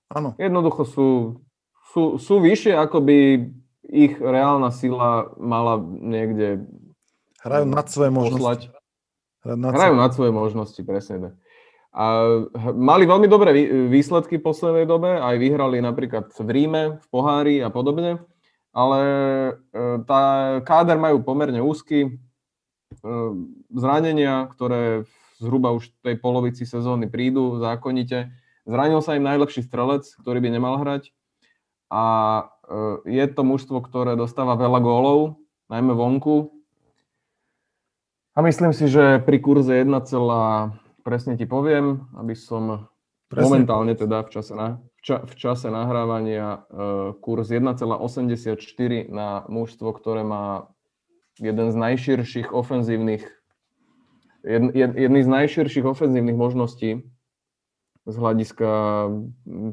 [0.07, 0.31] Áno.
[0.39, 1.09] Jednoducho sú,
[1.91, 3.17] sú, sú vyššie, ako by
[3.87, 6.63] ich reálna sila mala niekde
[7.47, 8.67] Hrajú nad svoje možnosti.
[9.45, 11.33] Hrajú nad, Hrajú nad svoje možnosti, presne tak.
[11.95, 12.03] A
[12.75, 13.55] mali veľmi dobré
[13.89, 18.21] výsledky v poslednej dobe, aj vyhrali napríklad v Ríme, v Pohári a podobne,
[18.75, 19.01] ale
[19.49, 19.51] e,
[20.05, 20.23] tá
[20.61, 22.05] káder majú pomerne úzky.
[22.05, 22.09] E,
[23.73, 25.09] zranenia, ktoré
[25.41, 28.29] zhruba už v tej polovici sezóny prídu zákonite.
[28.69, 31.09] Zranil sa im najlepší strelec, ktorý by nemal hrať.
[31.89, 32.03] A
[32.67, 36.53] e, je to mužstvo, ktoré dostáva veľa gólov, najmä vonku.
[38.37, 39.89] A myslím si, že pri kurze 1,
[41.07, 42.91] presne ti poviem, aby som
[43.31, 43.47] presne.
[43.47, 48.59] momentálne teda v čase, na, v, ča, v čase nahrávania uh, kurz 1,84
[49.07, 50.67] na mužstvo, ktoré má
[51.39, 53.23] jeden z najširších ofenzívnych
[54.43, 57.07] jed, jed, jedný z najširších ofenzívnych možností
[58.07, 58.71] z hľadiska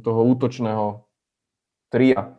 [0.02, 1.06] toho útočného
[1.90, 2.38] tria.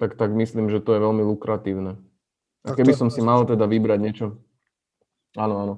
[0.00, 2.00] Tak, tak myslím, že to je veľmi lukratívne.
[2.64, 4.26] A keby som si mal teda vybrať niečo.
[5.36, 5.74] Áno, áno.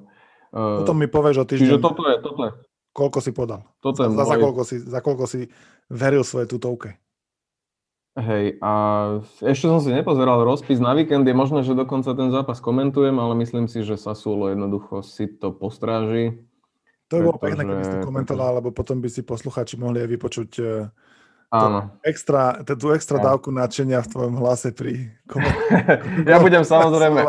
[0.57, 1.77] Potom mi povieš o týždeň.
[1.77, 2.51] Čiže toto je, toto je.
[2.97, 3.61] Koľko si podal?
[3.77, 4.25] Toto je za, môj...
[4.25, 5.41] za, koľko si, za koľko si
[5.85, 6.97] veril svoje tutovke?
[8.17, 8.71] Hej, a
[9.45, 13.37] ešte som si nepozeral rozpis na víkend, je možné, že dokonca ten zápas komentujem, ale
[13.45, 16.41] myslím si, že Sasulo jednoducho si to postráži.
[17.13, 20.09] To by bolo pekné, keby si to komentoval, lebo potom by si posluchači mohli aj
[20.09, 20.65] vypočuť e,
[21.47, 21.95] Áno.
[22.03, 26.27] Extra, tú extra dávku nadšenia v tvojom hlase pri komentári.
[26.27, 27.23] ja budem samozrejme,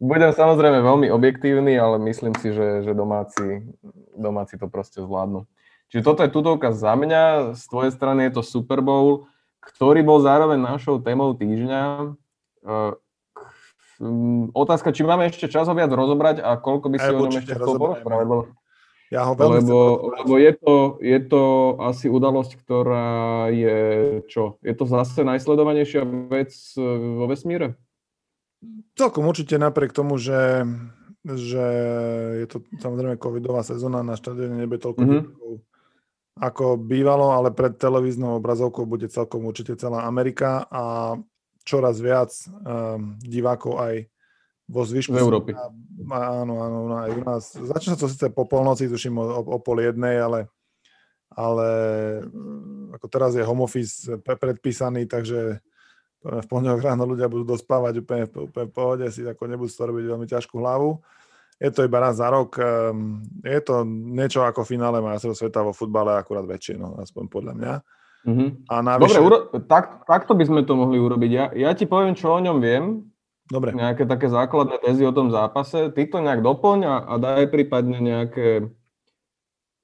[0.00, 3.62] budem samozrejme veľmi objektívny, ale myslím si, že, že domáci,
[4.16, 5.44] domáci to proste zvládnu.
[5.92, 9.28] Čiže toto je tutovka za mňa, z tvojej strany je to Super Bowl,
[9.60, 12.16] ktorý bol zároveň našou témou týždňa.
[12.64, 12.96] Uh,
[14.56, 17.54] otázka, či máme ešte čas ho viac rozobrať a koľko by si o ňom ešte
[17.60, 18.44] chcel porozprávať, lebo,
[19.10, 19.78] ja ho veľmi lebo,
[20.22, 21.42] lebo je, to, je to
[21.82, 23.78] asi udalosť, ktorá je
[24.30, 24.56] čo?
[24.62, 27.76] Je to zase najsledovanejšia vec vo vesmíre?
[28.92, 30.68] Celkom určite napriek tomu, že,
[31.24, 31.64] že
[32.44, 35.24] je to samozrejme covidová sezóna, na štadióne nebude toľko mm-hmm.
[36.44, 41.16] ako bývalo, ale pred televíznou obrazovkou bude celkom určite celá Amerika a
[41.64, 43.94] čoraz viac um, divákov aj
[44.70, 45.16] vo zvyšku.
[45.16, 45.50] V Európy.
[46.12, 47.42] Áno, áno, aj u nás.
[47.56, 50.52] Začne sa to síce po polnoci, tuším o, o pol jednej, ale,
[51.32, 51.68] ale
[52.92, 55.64] ako teraz je home office predpísaný, takže
[56.20, 60.04] v pondelok ráno ľudia budú dospávať úplne, úplne v pohode, si ako nebudú to robiť
[60.04, 61.00] veľmi ťažkú hlavu.
[61.60, 62.56] Je to iba raz za rok.
[62.56, 67.52] Ehm, je to niečo ako finále majstrovstv sveta vo futbale, akurát väčšie, no, aspoň podľa
[67.56, 67.74] mňa.
[68.20, 68.48] Mm-hmm.
[68.68, 69.16] A navyše...
[69.16, 71.30] Dobre, uro- tak, takto by sme to mohli urobiť.
[71.32, 73.08] Ja, ja ti poviem, čo o ňom viem.
[73.48, 73.76] Dobre.
[73.76, 75.92] Nejaké také základné tezy o tom zápase.
[75.92, 78.70] Ty to nejak doplň a, a daj prípadne nejaké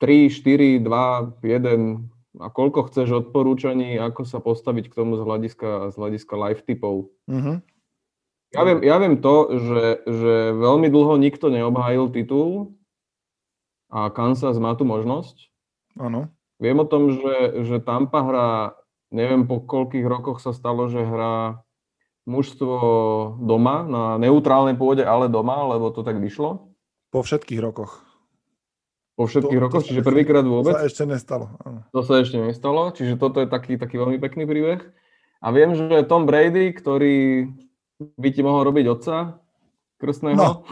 [0.00, 5.92] 3, 4, 2, 1 a koľko chceš odporúčaní, ako sa postaviť k tomu z hľadiska,
[5.92, 6.94] z hľadiska live typov.
[7.28, 7.56] Mm-hmm.
[8.54, 12.78] Ja, viem, ja viem to, že, že veľmi dlho nikto neobhájil titul
[13.90, 15.50] a Kansas má tu možnosť.
[15.98, 16.30] Áno.
[16.56, 18.50] Viem o tom, že, že Tampa hrá,
[19.12, 21.60] neviem po koľkých rokoch sa stalo, že hrá
[22.24, 22.76] mužstvo
[23.38, 26.72] doma, na neutrálnej pôde, ale doma, lebo to tak vyšlo.
[27.12, 28.05] Po všetkých rokoch.
[29.16, 30.76] Po všetkých to, rokoch, to čiže prvýkrát vôbec?
[30.76, 31.56] To sa ešte nestalo.
[31.64, 31.80] Áno.
[31.88, 34.84] To sa ešte nestalo, čiže toto je taký, taký veľmi pekný príbeh.
[35.40, 37.48] A viem, že Tom Brady, ktorý
[38.20, 39.40] by ti mohol robiť otca
[39.96, 40.36] krstného.
[40.36, 40.68] No.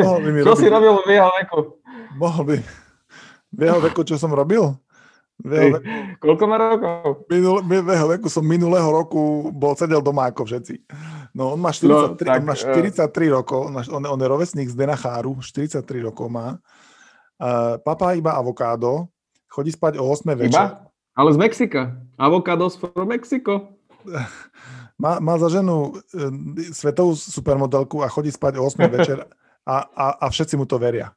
[0.00, 0.60] Mohol by mi čo robiť...
[0.64, 1.58] si robil v jeho veku?
[2.16, 2.56] Mohol by.
[3.52, 4.64] V jeho veku, čo som robil?
[5.44, 5.86] V jeho veku...
[6.16, 7.28] Koľko má rokov?
[7.28, 10.80] Minul, v jeho veku som minulého roku bol sedel doma ako všetci.
[11.36, 13.28] No on má 43, no, tak, on má 43 uh...
[13.36, 16.56] rokov, on, on je rovesník z Denacháru, 43 rokov má
[17.36, 19.08] Uh, papa iba avokádo,
[19.48, 20.56] chodí spať o 8 večer.
[20.56, 20.88] Iba?
[21.16, 21.82] Ale z Mexika.
[22.16, 23.76] Avocados from Mexico.
[24.96, 26.32] Má, má za ženu uh,
[26.72, 29.28] svetovú supermodelku a chodí spať o 8 večer
[29.68, 31.12] a, a, a všetci mu to veria.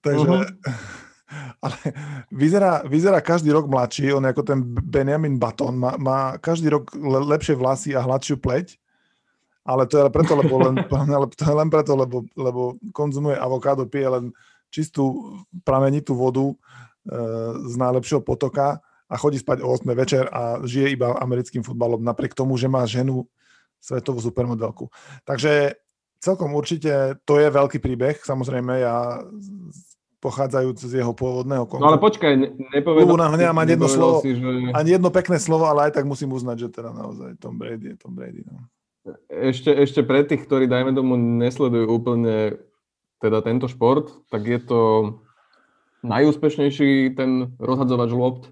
[0.00, 0.24] Takže...
[0.24, 0.48] Uh-huh.
[1.64, 1.76] ale
[2.30, 7.24] vyzerá, vyzerá každý rok mladší, on ako ten Benjamin Button, má, má každý rok le,
[7.24, 8.78] lepšie vlasy a hladšiu pleť,
[9.64, 10.74] ale to je preto, lebo len,
[11.38, 14.24] to je len preto, lebo, lebo konzumuje avokádo, pije len
[14.74, 16.54] čistú pramenitú vodu e,
[17.70, 22.34] z najlepšieho potoka a chodí spať o 8 večer a žije iba americkým futbalom, napriek
[22.34, 23.30] tomu, že má ženu
[23.78, 24.90] svetovú supermodelku.
[25.22, 25.78] Takže
[26.18, 29.22] celkom určite to je veľký príbeh, samozrejme, ja
[30.24, 31.84] pochádzajúc z jeho pôvodného konkursu.
[31.84, 32.32] No ale počkaj,
[32.72, 34.72] nepovedal si, nemám ani jedno slovo, si, že...
[34.72, 37.96] ani jedno pekné slovo, ale aj tak musím uznať, že teda naozaj Tom Brady je
[38.00, 38.40] Tom Brady.
[38.48, 38.64] No.
[39.28, 42.56] Ešte, ešte pre tých, ktorí, dajme tomu, nesledujú úplne
[43.24, 44.80] teda tento šport, tak je to
[46.04, 48.44] najúspešnejší ten rozhadzovač lopt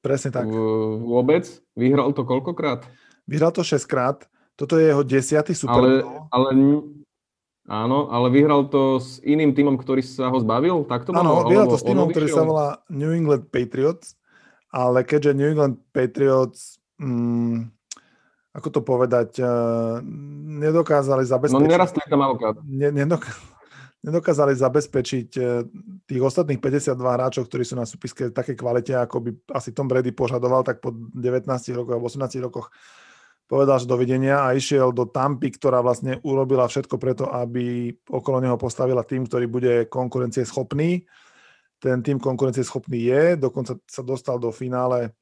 [0.00, 0.48] Presne tak.
[1.04, 1.44] Vôbec?
[1.76, 2.88] Vyhral to koľkokrát?
[3.28, 4.24] Vyhral to 6 krát.
[4.56, 5.90] Toto je jeho desiatý Super ale,
[6.32, 6.48] ale
[7.70, 10.82] Áno, ale vyhral to s iným týmom, ktorý sa ho zbavil?
[10.90, 14.18] Tak to Áno, vyhral to s týmom, ktorý sa volá New England Patriots,
[14.74, 17.70] ale keďže New England Patriots, mm,
[18.58, 20.02] ako to povedať, uh,
[20.66, 21.62] nedokázali zabezpečiť...
[21.62, 22.58] No nerastli tam avokát.
[22.66, 23.30] Ne, nedok-
[24.00, 25.44] nedokázali zabezpečiť eh,
[26.08, 29.88] tých ostatných 52 hráčov, ktorí sú na súpiske v takej kvalite, ako by asi Tom
[29.88, 31.46] Brady požadoval, tak po 19
[31.76, 32.72] rokoch alebo 18 rokoch
[33.44, 38.54] povedal, že dovidenia a išiel do Tampy, ktorá vlastne urobila všetko preto, aby okolo neho
[38.54, 41.02] postavila tým, ktorý bude konkurencie schopný.
[41.82, 45.12] Ten tým konkurencie schopný je, dokonca sa dostal do finále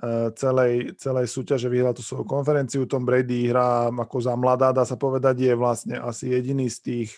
[0.00, 2.88] eh, celej, celej súťaže, vyhral tú svoju konferenciu.
[2.88, 7.10] Tom Brady hrá ako za mladá, dá sa povedať, je vlastne asi jediný z tých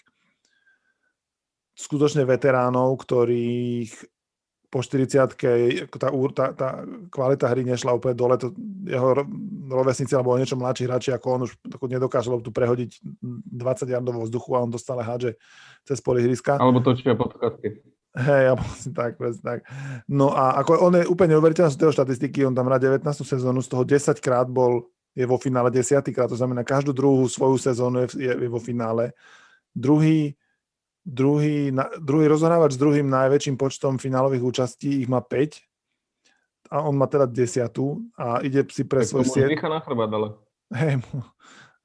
[1.77, 3.93] skutočne veteránov, ktorých
[4.67, 5.39] po 40
[5.97, 6.69] tá, tá, tá
[7.09, 8.51] kvalita hry nešla úplne dole, to
[8.85, 9.25] jeho
[9.71, 11.53] rovesníci alebo niečo mladší hráči ako on už
[11.87, 12.91] nedokáže tu prehodiť
[13.23, 15.39] 20 jardov vzduchu a on to stále hádže
[15.87, 16.59] cez poli hryska.
[16.59, 17.79] Alebo točia podkazky.
[18.17, 19.59] Hej, ja vlastne tak, presne tak.
[20.09, 23.05] No a ako on je úplne uveriteľný z toho štatistiky, on tam hrá 19.
[23.13, 27.29] sezónu, z toho 10 krát bol, je vo finále 10 krát, to znamená každú druhú
[27.29, 29.13] svoju sezónu je, je, je vo finále.
[29.77, 30.33] Druhý
[31.07, 31.71] Druhý,
[32.03, 35.63] druhý rozohrávač s druhým najväčším počtom finálových účastí, ich má 5
[36.75, 39.47] a on má teda desiatu a ide si pre tak svoj siet.
[39.55, 40.35] dýcha na chrbát, ale.
[40.75, 41.23] Hej, mu,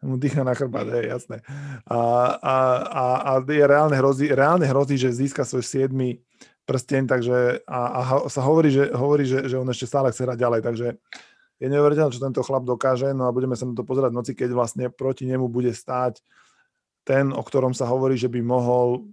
[0.09, 1.45] mu dýcha na chrbát, hej, jasné.
[1.85, 1.97] A,
[2.33, 6.25] a, a, a je reálne hrozí, reálne hrozí, že získa svoj siedmy
[6.65, 10.37] prsteň, takže a, a sa hovorí, že, hovorí že, že on ešte stále chce hrať
[10.41, 10.87] ďalej, takže
[11.61, 14.31] je neuveriteľné, čo tento chlap dokáže, no a budeme sa na to pozerať v noci,
[14.33, 16.17] keď vlastne proti nemu bude stáť
[17.01, 19.09] ten, o ktorom sa hovorí, že by mohol,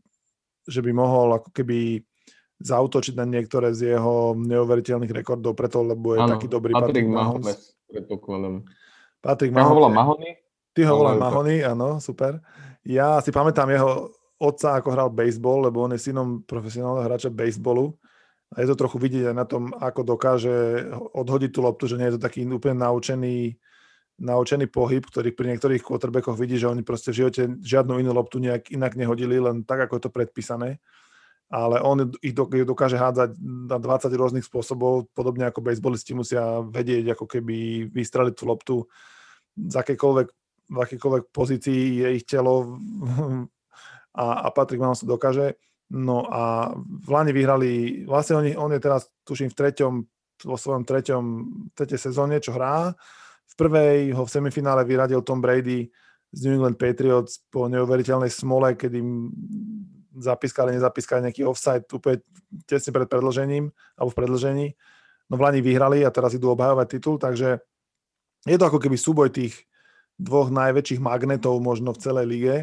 [0.69, 2.05] že by mohol ako keby
[2.59, 7.09] zautočiť na niektoré z jeho neuveriteľných rekordov, preto lebo je ano, taký dobrý Patrick, Patrick
[7.09, 7.59] Mahomes.
[7.87, 8.55] predpokladám.
[9.23, 9.67] Patrick Mahomes.
[9.67, 10.31] Ja ho volám Mahony?
[10.75, 12.43] Ty ho volám Mahony, áno, super.
[12.83, 17.95] Ja si pamätám jeho otca, ako hral baseball, lebo on je synom profesionálneho hráča baseballu.
[18.55, 22.09] A je to trochu vidieť aj na tom, ako dokáže odhodiť tú loptu, že nie
[22.09, 23.61] je to taký úplne naučený
[24.19, 28.43] naučený pohyb, ktorý pri niektorých quarterbackoch vidí, že oni proste v živote žiadnu inú loptu
[28.43, 30.83] nejak inak nehodili, len tak, ako je to predpísané.
[31.49, 37.25] Ale on ich dokáže hádzať na 20 rôznych spôsobov, podobne ako bejsbolisti musia vedieť, ako
[37.25, 38.75] keby vystreliť tú loptu
[39.57, 40.29] z akékoľvek,
[40.69, 42.77] v akékoľvek pozícii je ich telo
[44.23, 45.57] a, a Patrick Mahomes to dokáže.
[45.89, 49.95] No a v Lani vyhrali, vlastne on, on je teraz, tuším, v treťom,
[50.45, 51.23] vo svojom treťom,
[51.73, 52.93] tretej sezóne, čo hrá
[53.57, 55.89] prvej ho v semifinále vyradil Tom Brady
[56.33, 59.01] z New England Patriots po neuveriteľnej smole, kedy
[60.19, 62.21] zapískali, nezapískali nejaký offside úplne
[62.69, 64.67] tesne pred predlžením alebo v predlžení.
[65.29, 67.61] No v Lani vyhrali a teraz idú obhajovať titul, takže
[68.45, 69.69] je to ako keby súboj tých
[70.19, 72.57] dvoch najväčších magnetov možno v celej lige.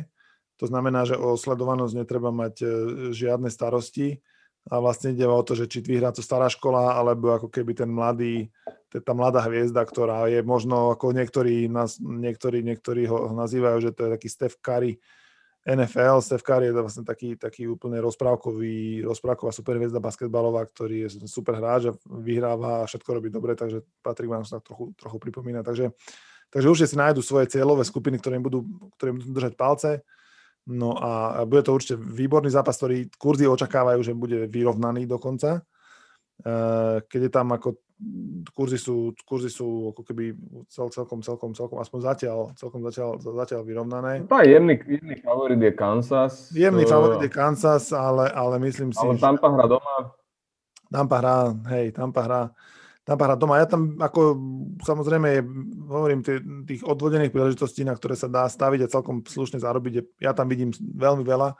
[0.59, 2.67] To znamená, že o sledovanosť netreba mať e,
[3.11, 4.19] žiadne starosti
[4.65, 7.89] a vlastne ide o to, že či vyhrá to stará škola, alebo ako keby ten
[7.89, 8.49] mladý,
[8.89, 14.09] tá mladá hviezda, ktorá je možno ako niektorí, nás, niektorí, niektorí ho nazývajú, že to
[14.09, 14.97] je taký Steph Curry
[15.69, 16.25] NFL.
[16.25, 21.61] Steph Curry je to vlastne taký, taký úplne rozprávkový, rozprávková superhviezda basketbalová, ktorý je super
[21.61, 25.61] hráč a vyhráva a všetko robí dobre, takže Patrick vám sa trochu, trochu pripomína.
[25.61, 25.93] Takže,
[26.49, 28.65] takže určite si nájdu svoje cieľové skupiny, ktoré im budú,
[28.97, 30.01] ktoré im budú držať palce
[30.65, 35.61] No a bude to určite výborný zápas, ktorý kurzy očakávajú, že bude vyrovnaný dokonca.
[36.41, 37.79] Eh, keď je tam ako
[38.51, 40.35] kurzy sú, kurzy sú ako keby
[40.67, 44.27] cel, celkom, celkom, celkom, aspoň zatiaľ, celkom zatiaľ, zatiaľ vyrovnané.
[44.27, 46.51] Tá jemný, jemný favorit je Kansas.
[46.51, 46.91] Jemný to...
[46.91, 49.95] favorit je Kansas, ale, ale myslím si, Ale Tampa hrá doma.
[50.91, 51.37] Tampa hrá,
[51.71, 52.41] hej, Tampa hrá
[53.05, 53.61] tam hrať doma.
[53.61, 54.21] Ja tam ako
[54.81, 55.45] samozrejme
[55.85, 56.25] hovorím
[56.65, 60.17] tých odvodených príležitostí, na ktoré sa dá staviť a celkom slušne zarobiť.
[60.17, 61.53] Ja tam vidím veľmi veľa.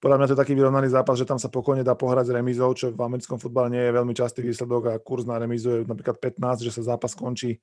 [0.00, 2.72] podľa mňa to je taký vyrovnaný zápas, že tam sa pokojne dá pohrať s remizou,
[2.72, 6.16] čo v americkom futbale nie je veľmi častý výsledok a kurz na remizu je napríklad
[6.16, 7.60] 15, že sa zápas končí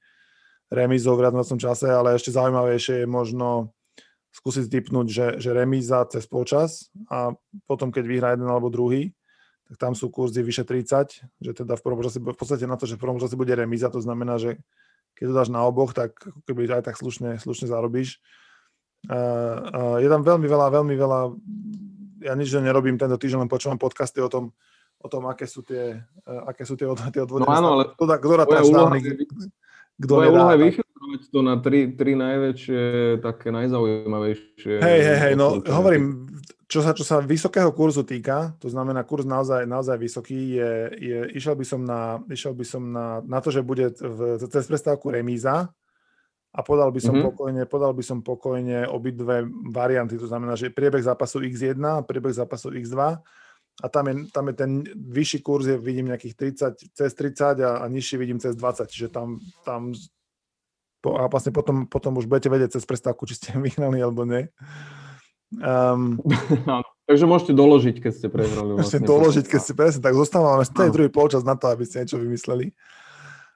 [0.69, 3.73] remizou v riadnocom čase, ale ešte zaujímavejšie je možno
[4.29, 7.33] skúsiť typnúť, že, že remíza cez počas a
[7.65, 9.17] potom, keď vyhrá jeden alebo druhý,
[9.67, 12.87] tak tam sú kurzy vyše 30, že teda v prvom čase, v podstate na to,
[12.87, 14.55] že v prvom čase bude remíza, to znamená, že
[15.19, 16.15] keď to dáš na oboch, tak
[16.47, 18.23] keby aj tak slušne, slušne zarobíš.
[19.07, 21.19] Uh, uh, je tam veľmi veľa, veľmi veľa
[22.23, 24.55] ja nič nerobím tento týždeň, len počúvam podcasty o tom,
[24.97, 27.45] o tom, aké sú tie, uh, aké sú tie, od, tie odvody.
[27.45, 28.99] No áno, ale kto, kto dá touchdowny,
[29.97, 32.81] kto Tvoja úloha je vyfiltrovať to na tri, tri najväčšie,
[33.25, 34.75] také najzaujímavejšie.
[34.77, 36.29] Hej, hej, hej, no hovorím,
[36.67, 41.19] čo sa, čo sa vysokého kurzu týka, to znamená kurz naozaj, naozaj vysoký, je, je,
[41.39, 45.07] išiel by som, na, išiel by som na, na to, že bude v, cez prestávku
[45.07, 45.71] remíza,
[46.57, 47.27] a podal by som mm-hmm.
[47.29, 52.33] pokojne, podal by som pokojne obidve varianty, to znamená, že priebeh zápasu X1 a priebeh
[52.33, 52.97] zápasu X2
[53.77, 57.71] a tam je, tam je ten vyšší kurz, je, vidím nejakých 30, cez 30 a,
[57.77, 59.93] a nižší vidím cez 20, čiže tam, tam
[60.97, 64.49] po, a vlastne potom, potom už budete vedieť cez prestávku, či ste vyhrali alebo nie.
[65.63, 66.19] Um,
[67.07, 68.83] Takže môžete doložiť, keď ste prehrali.
[68.83, 72.03] Vlastne doložiť, keď ste presne, tak zostávame z tej druhý polčas na to, aby ste
[72.03, 72.75] niečo vymysleli.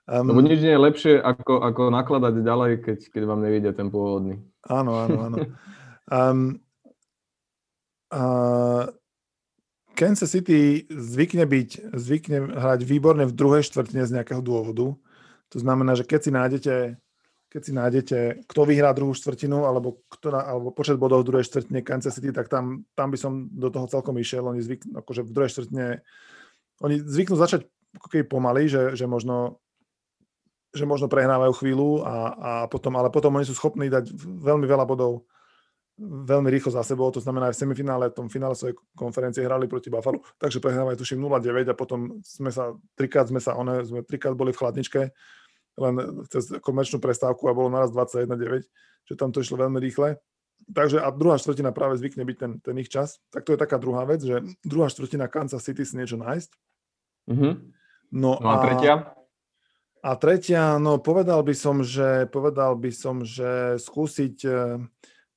[0.07, 3.91] Um, Lebo nič nie je lepšie, ako, ako nakladať ďalej, keď, keď vám nevíde ten
[3.91, 4.39] pôvodný.
[4.71, 5.37] Áno, áno, áno.
[6.11, 6.59] Um,
[8.11, 8.83] uh,
[9.95, 14.99] Kansas City zvykne byť, zvykne hrať výborne v druhej štvrtine z nejakého dôvodu.
[15.55, 16.73] To znamená, že keď si nájdete,
[17.51, 21.83] keď si nájdete, kto vyhrá druhú štvrtinu, alebo, kto alebo počet bodov v druhej štvrtine
[21.83, 24.47] Kansas City, tak tam, tam by som do toho celkom išiel.
[24.47, 25.85] Oni zvyknú, akože v druhej štvrtine,
[26.79, 27.67] oni zvyknú začať
[28.07, 29.59] keby pomaly, že, že možno
[30.71, 34.87] že možno prehrávajú chvíľu a, a potom, ale potom oni sú schopní dať veľmi veľa
[34.87, 35.27] bodov
[36.01, 39.69] veľmi rýchlo za sebou, to znamená aj v semifinále, v tom finále svojej konferencie hrali
[39.69, 44.01] proti Buffalo, takže prehrávajú tuším 0-9 a potom sme sa, trikrát sme sa, one, sme
[44.01, 45.01] trikrát boli v chladničke,
[45.79, 48.65] len cez komerčnú prestávku a bolo naraz 21-9,
[49.07, 50.19] že tam to išlo veľmi rýchle.
[50.71, 53.17] Takže a druhá štvrtina práve zvykne byť ten, ten ich čas.
[53.33, 56.51] Tak to je taká druhá vec, že druhá štvrtina Kansas City si niečo nájsť.
[57.27, 57.53] Mm-hmm.
[58.13, 58.93] No, no a, a tretia?
[60.01, 64.81] A tretia, no povedal by som, že, povedal by som, že skúsiť eh,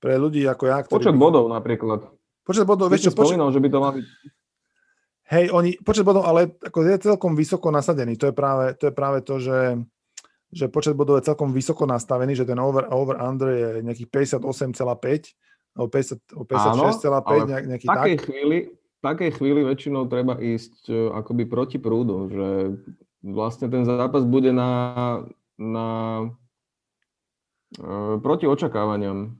[0.00, 1.04] pre ľudí ako ja, ktorí...
[1.04, 2.08] Počet bodov napríklad.
[2.44, 3.40] Počet bodov, vieš čo, počet...
[3.40, 4.06] že by to mal byť...
[5.24, 8.20] Hej, oni, počet bodov, ale ako je celkom vysoko nasadený.
[8.20, 9.80] To je práve to, je práve to že,
[10.54, 15.34] že počet bodov je celkom vysoko nastavený, že ten over, over under je nejakých 58,5
[15.74, 18.24] alebo 56,5, nejak, nejaký takej tak.
[18.30, 22.48] Chvíli, v takej chvíli väčšinou treba ísť eh, akoby proti prúdu, že
[23.24, 24.70] vlastne ten zápas bude na,
[25.56, 25.86] na
[27.72, 29.32] e, proti očakávaniam.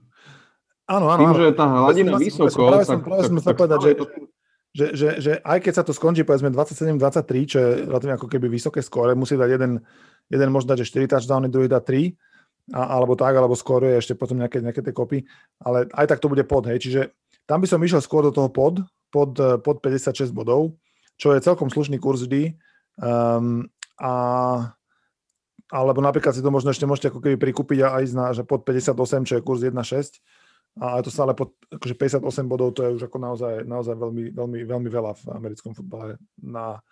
[0.89, 1.21] Áno, áno.
[1.21, 1.37] Tým, áno.
[1.37, 2.61] že tá hladina práve vysoko...
[2.65, 3.91] Práve som, práve som tak, povedať, že,
[4.75, 8.51] že, že, že aj keď sa to skončí povedzme 27-23, čo je relatívne ako keby
[8.51, 9.79] vysoké skóre, musí dať jeden,
[10.27, 12.11] jeden možno dať, že 4 touchdowny, druhý dá 3,
[12.75, 15.23] a, alebo tak, alebo skôr je ešte potom nejaké, nejaké tie kopy,
[15.63, 17.15] ale aj tak to bude pod, hej, čiže
[17.47, 18.83] tam by som išiel skôr do toho pod,
[19.15, 20.75] pod, pod 56 bodov,
[21.15, 22.59] čo je celkom slušný kurz vždy.
[22.99, 24.11] Um, a
[25.73, 28.61] alebo napríklad si to možno ešte môžete ako keby prikúpiť a ísť na, že pod
[28.61, 30.21] 58, čo je kurz 1,6
[30.75, 34.59] a to stále pod akože 58 bodov, to je už ako naozaj, naozaj veľmi, veľmi,
[34.67, 36.83] veľmi veľa v americkom futbale na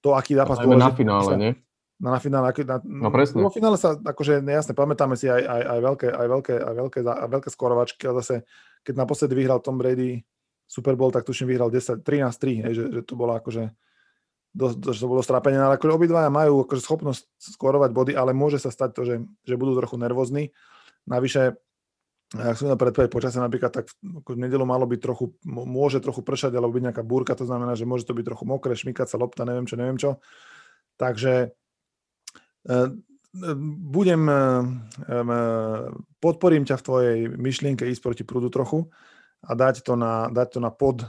[0.00, 0.72] to, aký zápas bol.
[0.72, 1.52] Na finále, nie?
[2.00, 3.44] Na, na finále, na, no presne.
[3.44, 6.98] No finále sa, akože jasne, pamätáme si aj, aj, aj veľké, aj veľké, aj veľké,
[7.04, 8.36] aj veľké skorovačky, ale zase,
[8.84, 10.24] keď naposledy vyhral Tom Brady
[10.64, 13.68] Super Bowl, tak tuším vyhral 10, 13-3, že, že to bolo akože
[14.56, 18.56] dosť, dosť to bolo strápenie, ale akože obidvaja majú akože schopnosť skorovať body, ale môže
[18.56, 20.56] sa stať to, že, že budú trochu nervózni.
[21.04, 21.54] Navyše,
[22.34, 26.58] ak som na predpoveď počasia napríklad, tak v nedelu malo byť trochu, môže trochu pršať,
[26.58, 29.46] alebo byť nejaká búrka, to znamená, že môže to byť trochu mokré, šmykať sa lopta,
[29.46, 30.18] neviem čo, neviem čo.
[30.98, 31.48] Takže e,
[32.66, 32.82] e,
[33.94, 34.38] budem, e,
[36.18, 38.90] podporím ťa v tvojej myšlienke ísť proti prúdu trochu
[39.46, 41.06] a dať to na, dať to na pod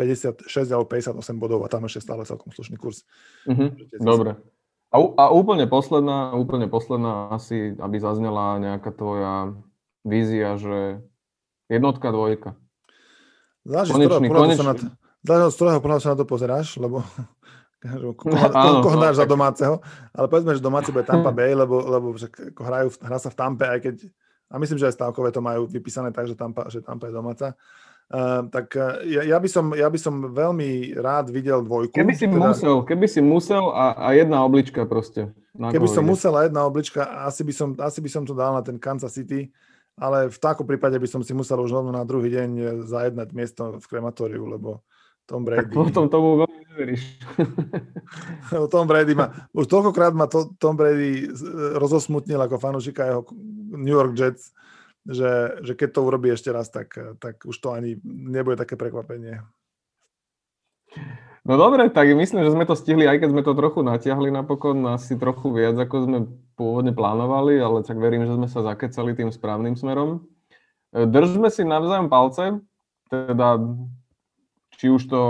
[0.00, 3.04] 56 alebo 58 bodov a tam ešte stále celkom slušný kurz.
[3.44, 4.00] Mm-hmm.
[4.00, 4.40] Dobre.
[4.90, 9.54] A, a úplne posledná, úplne posledná asi, aby zaznela nejaká tvoja
[10.04, 11.04] vízia, že
[11.68, 12.56] jednotka, dvojka.
[13.64, 14.56] Záleží, konečný, z konečný.
[14.56, 14.84] Sa na to,
[15.22, 17.04] záleží, z ktorého pohľadu sa na to pozeráš, lebo
[18.16, 19.80] koho, koho, koho dáš za domáceho,
[20.16, 23.64] ale povedzme, že domáci bude Tampa Bay, lebo, lebo však hrajú, hrá sa v Tampe,
[23.68, 23.96] aj keď,
[24.50, 27.48] a myslím, že aj stávkové to majú vypísané tak, že Tampa, že Tampa je domáca.
[28.10, 31.94] Uh, tak uh, ja, ja, by som, ja by som veľmi rád videl dvojku.
[31.94, 35.30] Keby si teda, musel, keby si musel a, a jedna oblička proste.
[35.54, 36.10] Keby som ide.
[36.10, 39.14] musel a jedna oblička, asi by, som, asi by som to dal na ten Kansas
[39.14, 39.54] City
[40.00, 43.76] ale v takom prípade by som si musel už rovno na druhý deň zajednať miesto
[43.76, 44.80] v krematóriu, lebo
[45.28, 45.68] Tom Brady...
[45.68, 47.20] Tak potom tomu veľmi neveríš.
[48.74, 51.28] Tom Brady ma, už toľkokrát ma to, Tom Brady
[51.76, 53.22] rozosmutnil ako fanúšika jeho
[53.76, 54.56] New York Jets,
[55.04, 59.44] že, že keď to urobí ešte raz, tak, tak už to ani nebude také prekvapenie.
[61.40, 64.84] No dobre, tak myslím, že sme to stihli, aj keď sme to trochu natiahli napokon,
[64.92, 66.18] asi trochu viac, ako sme
[66.52, 70.28] pôvodne plánovali, ale tak verím, že sme sa zakecali tým správnym smerom.
[70.92, 72.60] E, držme si navzájom palce,
[73.08, 73.56] teda
[74.76, 75.20] či už to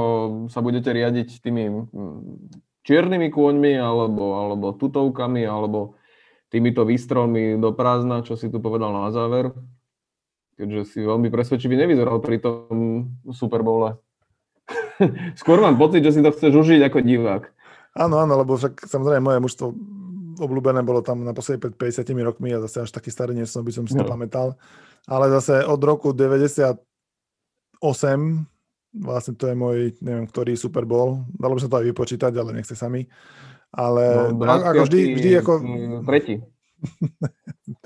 [0.50, 1.86] sa budete riadiť tými
[2.82, 5.94] čiernymi kôňmi, alebo, alebo tutovkami, alebo
[6.50, 9.54] týmito výstrelmi do prázdna, čo si tu povedal na záver.
[10.58, 13.96] Keďže si veľmi presvedčivý nevyzeral pri tom Superbowle.
[15.40, 17.44] Skôr mám pocit, že si to chceš užiť ako divák.
[17.98, 19.66] Áno, áno, lebo však samozrejme moje mužstvo
[20.40, 23.72] obľúbené bolo tam na pred 50 rokmi a zase až taký starý nie som, by
[23.74, 24.08] som si to no.
[24.08, 24.56] pamätal.
[25.04, 26.80] Ale zase od roku 98
[28.94, 31.22] vlastne to je môj, neviem, ktorý Super Bowl.
[31.38, 33.06] Dalo by sa to aj vypočítať, ale nechce sami.
[33.70, 35.52] Ale no, ako vždy, vždy ako...
[36.08, 36.42] Tretí.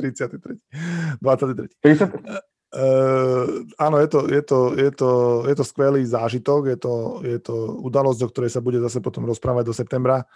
[0.00, 1.20] 33.
[1.20, 1.68] 23.
[1.82, 2.53] 30.
[2.74, 5.10] Uh, áno, je to, je, to, je, to,
[5.46, 7.54] je to skvelý zážitok, je to, je to
[7.86, 10.26] udalosť, o ktorej sa bude zase potom rozprávať do septembra,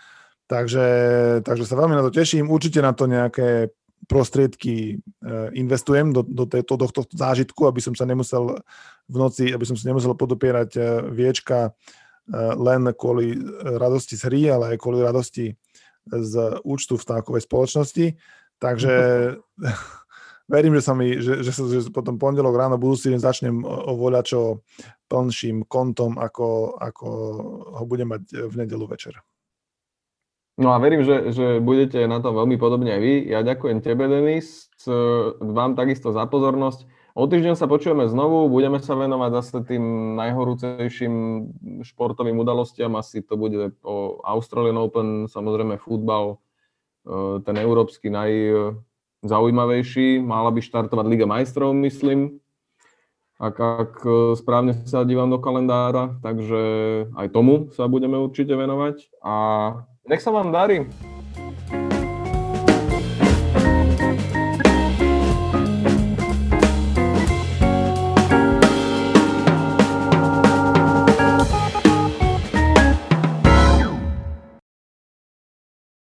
[0.46, 0.86] takže,
[1.42, 2.46] takže sa veľmi na to teším.
[2.46, 3.74] Určite na to nejaké
[4.06, 8.54] prostriedky uh, investujem do, do, tejto, do tohto zážitku, aby som sa nemusel
[9.10, 11.74] v noci, aby som sa nemusel podopierať uh, viečka
[12.60, 15.56] len kvôli radosti z hry, ale aj kvôli radosti
[16.12, 18.06] z účtu v stávkovej spoločnosti.
[18.60, 18.94] Takže
[20.48, 24.64] verím, že sa mi, že, že, že potom pondelok ráno budúci deň začnem o voľačo
[25.06, 27.06] plnším kontom, ako, ako
[27.78, 29.20] ho budem mať v nedelu večer.
[30.58, 33.14] No a verím, že, že budete na tom veľmi podobne aj vy.
[33.30, 34.66] Ja ďakujem tebe, Denis,
[35.38, 36.82] vám takisto za pozornosť.
[37.14, 41.14] O týždeň sa počujeme znovu, budeme sa venovať zase tým najhorúcejším
[41.86, 42.94] športovým udalostiam.
[42.98, 46.42] Asi to bude o Australian Open, samozrejme futbal,
[47.42, 48.30] ten európsky naj,
[49.22, 50.22] zaujímavejší.
[50.22, 52.38] Mala by štartovať Liga majstrov, myslím,
[53.38, 56.60] ak, ak e, správne sa dívam do kalendára, takže
[57.14, 59.34] aj tomu sa budeme určite venovať a
[60.10, 60.90] nech sa vám darí.